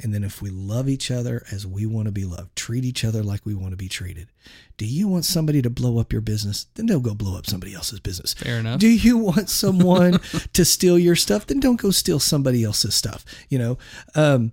[0.02, 3.06] And then if we love each other as we want to be loved, treat each
[3.06, 4.28] other like we want to be treated.
[4.76, 6.66] Do you want somebody to blow up your business?
[6.76, 8.34] Then they'll go blow up somebody else's business.
[8.34, 8.80] Fair enough.
[8.80, 10.20] Do you want someone
[10.54, 11.48] to steal your stuff?
[11.48, 13.24] Then don't go steal somebody else's stuff.
[13.48, 13.78] You know,
[14.16, 14.52] um,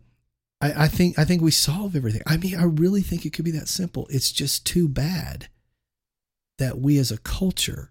[0.61, 2.23] I, I think I think we solve everything.
[2.25, 4.07] I mean, I really think it could be that simple.
[4.11, 5.49] It's just too bad
[6.59, 7.91] that we as a culture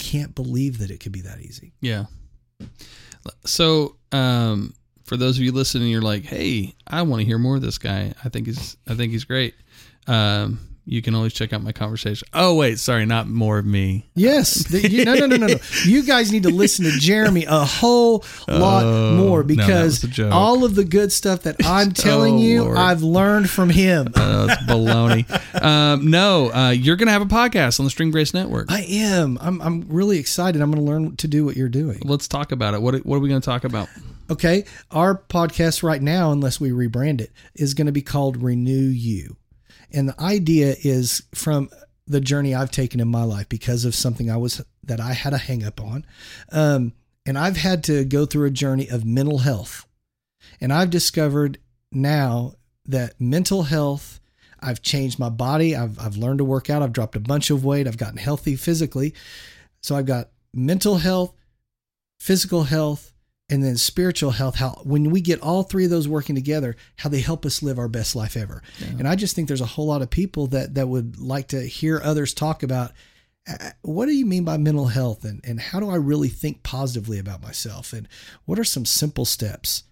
[0.00, 1.72] can't believe that it could be that easy.
[1.80, 2.06] Yeah.
[3.44, 4.74] So, um,
[5.04, 7.78] for those of you listening, you're like, "Hey, I want to hear more of this
[7.78, 8.14] guy.
[8.24, 9.54] I think he's, I think he's great."
[10.06, 10.58] Um,
[10.90, 12.26] you can always check out my conversation.
[12.34, 14.10] Oh, wait, sorry, not more of me.
[14.14, 14.64] Yes.
[14.70, 15.54] The- you- no, no, no, no, no.
[15.84, 20.32] You guys need to listen to Jeremy a whole lot Oh, more because joke.
[20.32, 22.76] all of the good stuff that I'm telling Oh, you, Lord.
[22.78, 24.08] I've learned from him.
[24.14, 25.62] Uh, that's baloney.
[25.62, 28.70] um, no, uh, you're gonna have a podcast on the Stream Grace Network.
[28.70, 29.38] I am.
[29.40, 29.60] I'm.
[29.62, 30.60] I'm really excited.
[30.60, 32.00] I'm going to learn to do what you're doing.
[32.04, 32.82] Let's talk about it.
[32.82, 33.88] What What are we gonna talk about?
[34.30, 34.64] Okay.
[34.90, 39.36] Our podcast right now, unless we rebrand it, is going to be called Renew You.
[39.92, 41.70] And the idea is from
[42.06, 45.32] the journey I've taken in my life because of something I was that I had
[45.32, 46.04] a hang up on.
[46.50, 46.92] Um,
[47.24, 49.86] and I've had to go through a journey of mental health.
[50.60, 51.58] And I've discovered
[51.92, 52.54] now
[52.86, 54.20] that mental health,
[54.58, 55.76] I've changed my body.
[55.76, 56.82] I've, I've learned to work out.
[56.82, 57.86] I've dropped a bunch of weight.
[57.86, 59.14] I've gotten healthy physically.
[59.82, 61.34] So I've got mental health,
[62.18, 63.12] physical health,
[63.50, 64.54] and then spiritual health.
[64.56, 67.78] How, when we get all three of those working together, how they help us live
[67.78, 68.62] our best life ever.
[68.98, 71.60] And I just think there's a whole lot of people that, that would like to
[71.60, 72.92] hear others talk about
[73.48, 76.62] uh, what do you mean by mental health and, and how do I really think
[76.62, 77.92] positively about myself?
[77.92, 78.06] And
[78.44, 79.84] what are some simple steps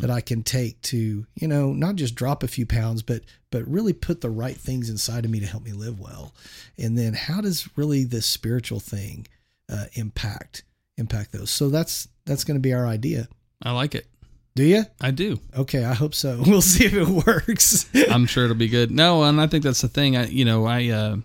[0.00, 3.68] that I can take to, you know, not just drop a few pounds, but but
[3.68, 6.34] really put the right things inside of me to help me live well.
[6.78, 9.26] And then how does really this spiritual thing
[9.70, 10.64] uh, impact
[10.96, 11.50] impact those.
[11.50, 13.28] So that's that's going to be our idea.
[13.62, 14.06] I like it.
[14.54, 14.84] Do you?
[15.00, 15.38] I do.
[15.56, 16.42] Okay, I hope so.
[16.46, 17.88] We'll see if it works.
[18.10, 18.90] I'm sure it'll be good.
[18.90, 20.16] No, and I think that's the thing.
[20.16, 21.16] I, you know, I, uh,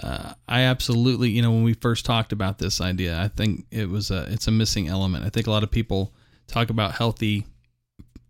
[0.00, 3.88] uh, I absolutely, you know, when we first talked about this idea, I think it
[3.88, 5.24] was a, it's a missing element.
[5.24, 6.12] I think a lot of people
[6.46, 7.46] talk about healthy,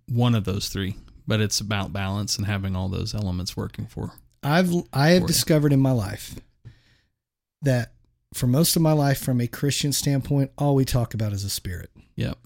[0.09, 0.97] one of those three,
[1.27, 4.13] but it's about balance and having all those elements working for.
[4.43, 6.37] I've I have discovered in my life
[7.63, 7.93] that
[8.35, 11.51] for most of my life, from a Christian standpoint, all we talk about is a
[11.51, 11.91] spirit.
[12.17, 12.39] Yep.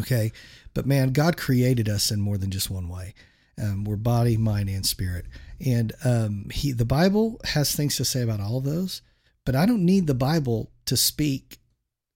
[0.00, 0.32] Okay.
[0.74, 3.14] But man, God created us in more than just one way.
[3.60, 5.26] Um, we're body, mind, and spirit.
[5.64, 9.02] And um, he, the Bible has things to say about all of those,
[9.44, 11.58] but I don't need the Bible to speak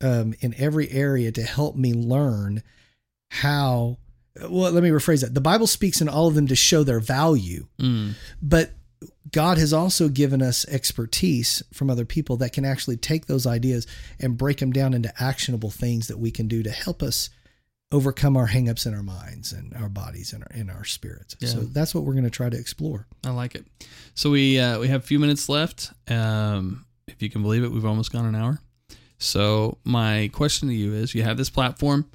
[0.03, 2.63] um, in every area to help me learn
[3.31, 3.99] how.
[4.41, 5.35] Well, let me rephrase that.
[5.35, 8.15] The Bible speaks in all of them to show their value, Mm.
[8.43, 8.73] but
[9.33, 13.87] God has also given us expertise from other people that can actually take those ideas
[14.21, 17.31] and break them down into actionable things that we can do to help us
[17.91, 21.37] overcome our hangups in our minds and our bodies and our, in our spirits.
[21.39, 21.49] Yeah.
[21.49, 23.07] So that's what we're going to try to explore.
[23.25, 23.65] I like it.
[24.15, 25.93] So we uh, we have a few minutes left.
[26.09, 28.59] Um, if you can believe it, we've almost gone an hour.
[29.19, 32.11] So my question to you is: You have this platform.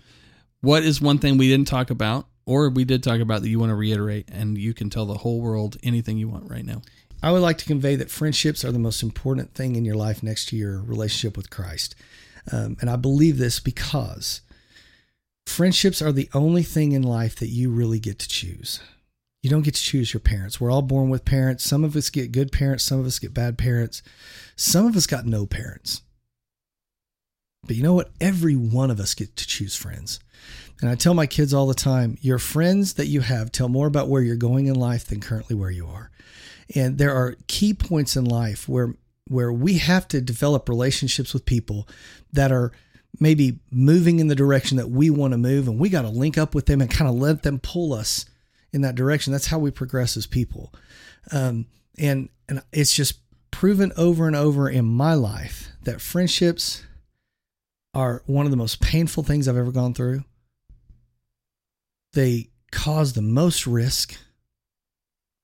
[0.61, 3.59] What is one thing we didn't talk about, or we did talk about that you
[3.59, 6.81] want to reiterate, and you can tell the whole world anything you want right now?
[7.21, 10.23] I would like to convey that friendships are the most important thing in your life
[10.23, 11.95] next to your relationship with Christ.
[12.51, 14.41] Um, and I believe this because
[15.45, 18.79] friendships are the only thing in life that you really get to choose.
[19.41, 20.59] You don't get to choose your parents.
[20.59, 21.65] We're all born with parents.
[21.65, 24.01] Some of us get good parents, some of us get bad parents,
[24.55, 26.01] some of us got no parents.
[27.65, 28.11] But you know what?
[28.21, 30.19] Every one of us get to choose friends.
[30.81, 33.87] And I tell my kids all the time your friends that you have tell more
[33.87, 36.09] about where you're going in life than currently where you are.
[36.75, 38.95] And there are key points in life where
[39.27, 41.87] where we have to develop relationships with people
[42.33, 42.71] that are
[43.19, 46.37] maybe moving in the direction that we want to move and we got to link
[46.37, 48.25] up with them and kind of let them pull us
[48.71, 49.31] in that direction.
[49.31, 50.73] That's how we progress as people.
[51.31, 51.67] Um,
[51.97, 53.19] and and it's just
[53.51, 56.83] proven over and over in my life that friendships
[57.93, 60.23] are one of the most painful things I've ever gone through.
[62.13, 64.17] They cause the most risk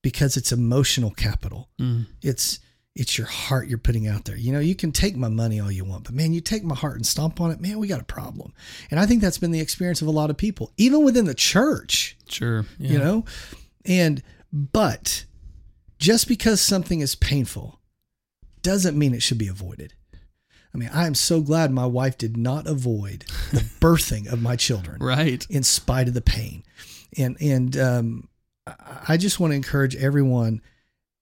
[0.02, 1.68] because it's emotional capital.
[1.80, 2.06] Mm.
[2.22, 2.60] It's
[2.94, 4.36] it's your heart you're putting out there.
[4.36, 6.74] You know, you can take my money all you want, but man, you take my
[6.74, 8.54] heart and stomp on it, man, we got a problem.
[8.90, 11.34] And I think that's been the experience of a lot of people, even within the
[11.34, 12.64] church Sure.
[12.78, 12.90] Yeah.
[12.92, 13.24] you know
[13.84, 15.26] and but
[15.98, 17.80] just because something is painful
[18.62, 19.94] doesn't mean it should be avoided
[20.76, 24.56] i mean i am so glad my wife did not avoid the birthing of my
[24.56, 25.46] children Right.
[25.48, 26.62] in spite of the pain
[27.16, 28.28] and and um
[28.66, 28.74] I-
[29.08, 30.60] i just want to encourage everyone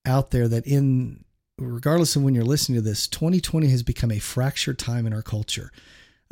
[0.05, 1.25] out there that in
[1.59, 5.23] regardless of when you're listening to this 2020 has become a fractured time in our
[5.23, 5.71] culture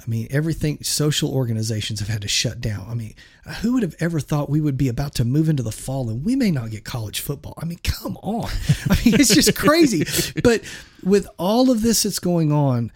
[0.05, 2.87] I mean, everything, social organizations have had to shut down.
[2.89, 3.15] I mean,
[3.61, 6.25] who would have ever thought we would be about to move into the fall and
[6.25, 7.55] we may not get college football?
[7.63, 8.51] I mean, come on.
[8.91, 10.05] I mean, it's just crazy.
[10.43, 10.63] But
[11.05, 12.91] with all of this that's going on,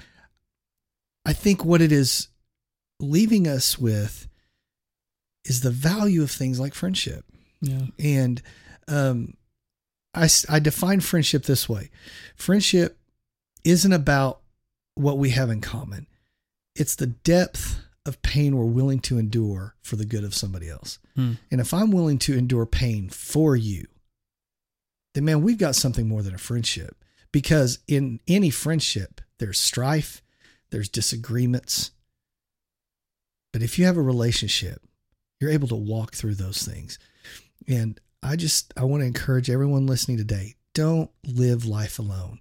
[1.27, 2.29] I think what it is
[3.01, 4.29] leaving us with
[5.45, 7.25] is the value of things like friendship.
[7.61, 7.87] Yeah.
[7.99, 8.41] And
[8.89, 9.35] um,
[10.15, 11.91] I, I define friendship this way
[12.37, 12.99] friendship
[13.65, 14.41] isn't about
[14.95, 16.07] what we have in common,
[16.75, 21.01] it's the depth of pain we're willing to endure for the good of somebody else.
[21.17, 21.33] Hmm.
[21.51, 23.87] And if I'm willing to endure pain for you,
[25.15, 26.97] then man, we've got something more than a friendship.
[27.33, 30.23] Because in any friendship, there's strife,
[30.77, 31.93] there's disagreements.
[33.51, 34.83] But if you have a relationship,
[35.41, 36.99] you're able to walk through those things.
[37.67, 42.41] And I just I want to encourage everyone listening today, don't live life alone.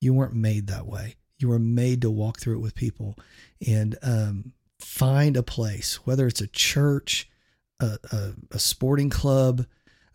[0.00, 1.14] You weren't made that way.
[1.38, 3.16] You were made to walk through it with people
[3.64, 7.30] and um, find a place, whether it's a church,
[7.78, 9.66] a, a, a sporting club,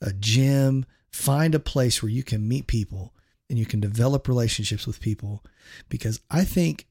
[0.01, 3.14] a gym, find a place where you can meet people
[3.49, 5.45] and you can develop relationships with people.
[5.88, 6.88] Because I think,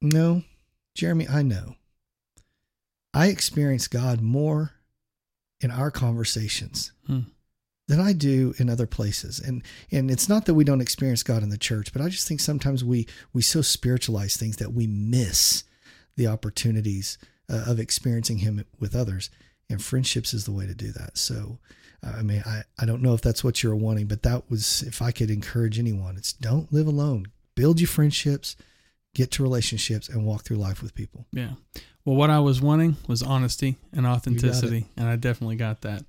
[0.00, 0.42] no,
[0.94, 1.76] Jeremy, I know.
[3.12, 4.72] I experience God more
[5.60, 7.20] in our conversations Hmm.
[7.88, 9.40] than I do in other places.
[9.40, 12.26] And and it's not that we don't experience God in the church, but I just
[12.28, 15.64] think sometimes we we so spiritualize things that we miss
[16.16, 19.28] the opportunities uh, of experiencing Him with others.
[19.68, 21.16] And friendships is the way to do that.
[21.16, 21.58] So,
[22.02, 24.82] uh, I mean, I I don't know if that's what you're wanting, but that was
[24.82, 27.26] if I could encourage anyone, it's don't live alone.
[27.56, 28.56] Build your friendships,
[29.14, 31.26] get to relationships, and walk through life with people.
[31.32, 31.50] Yeah.
[32.04, 36.02] Well, what I was wanting was honesty and authenticity, and I definitely got that.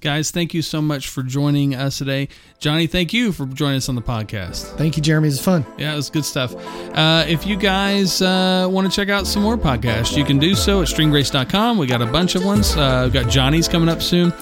[0.00, 2.28] Guys, thank you so much for joining us today.
[2.58, 4.76] Johnny, thank you for joining us on the podcast.
[4.76, 5.28] Thank you, Jeremy.
[5.28, 5.64] It was fun.
[5.78, 6.54] Yeah, it was good stuff.
[6.94, 10.54] Uh, if you guys uh, want to check out some more podcasts, you can do
[10.54, 11.78] so at streamgrace.com.
[11.78, 12.76] We got a bunch of ones.
[12.76, 14.32] Uh, we've got Johnny's coming up soon.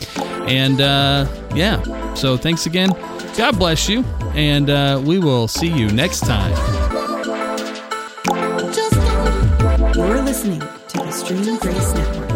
[0.49, 2.91] And uh, yeah, so thanks again.
[3.37, 4.05] God bless you.
[4.35, 6.80] And uh, we will see you next time.
[10.43, 12.30] Listening to the Stream Grace Network.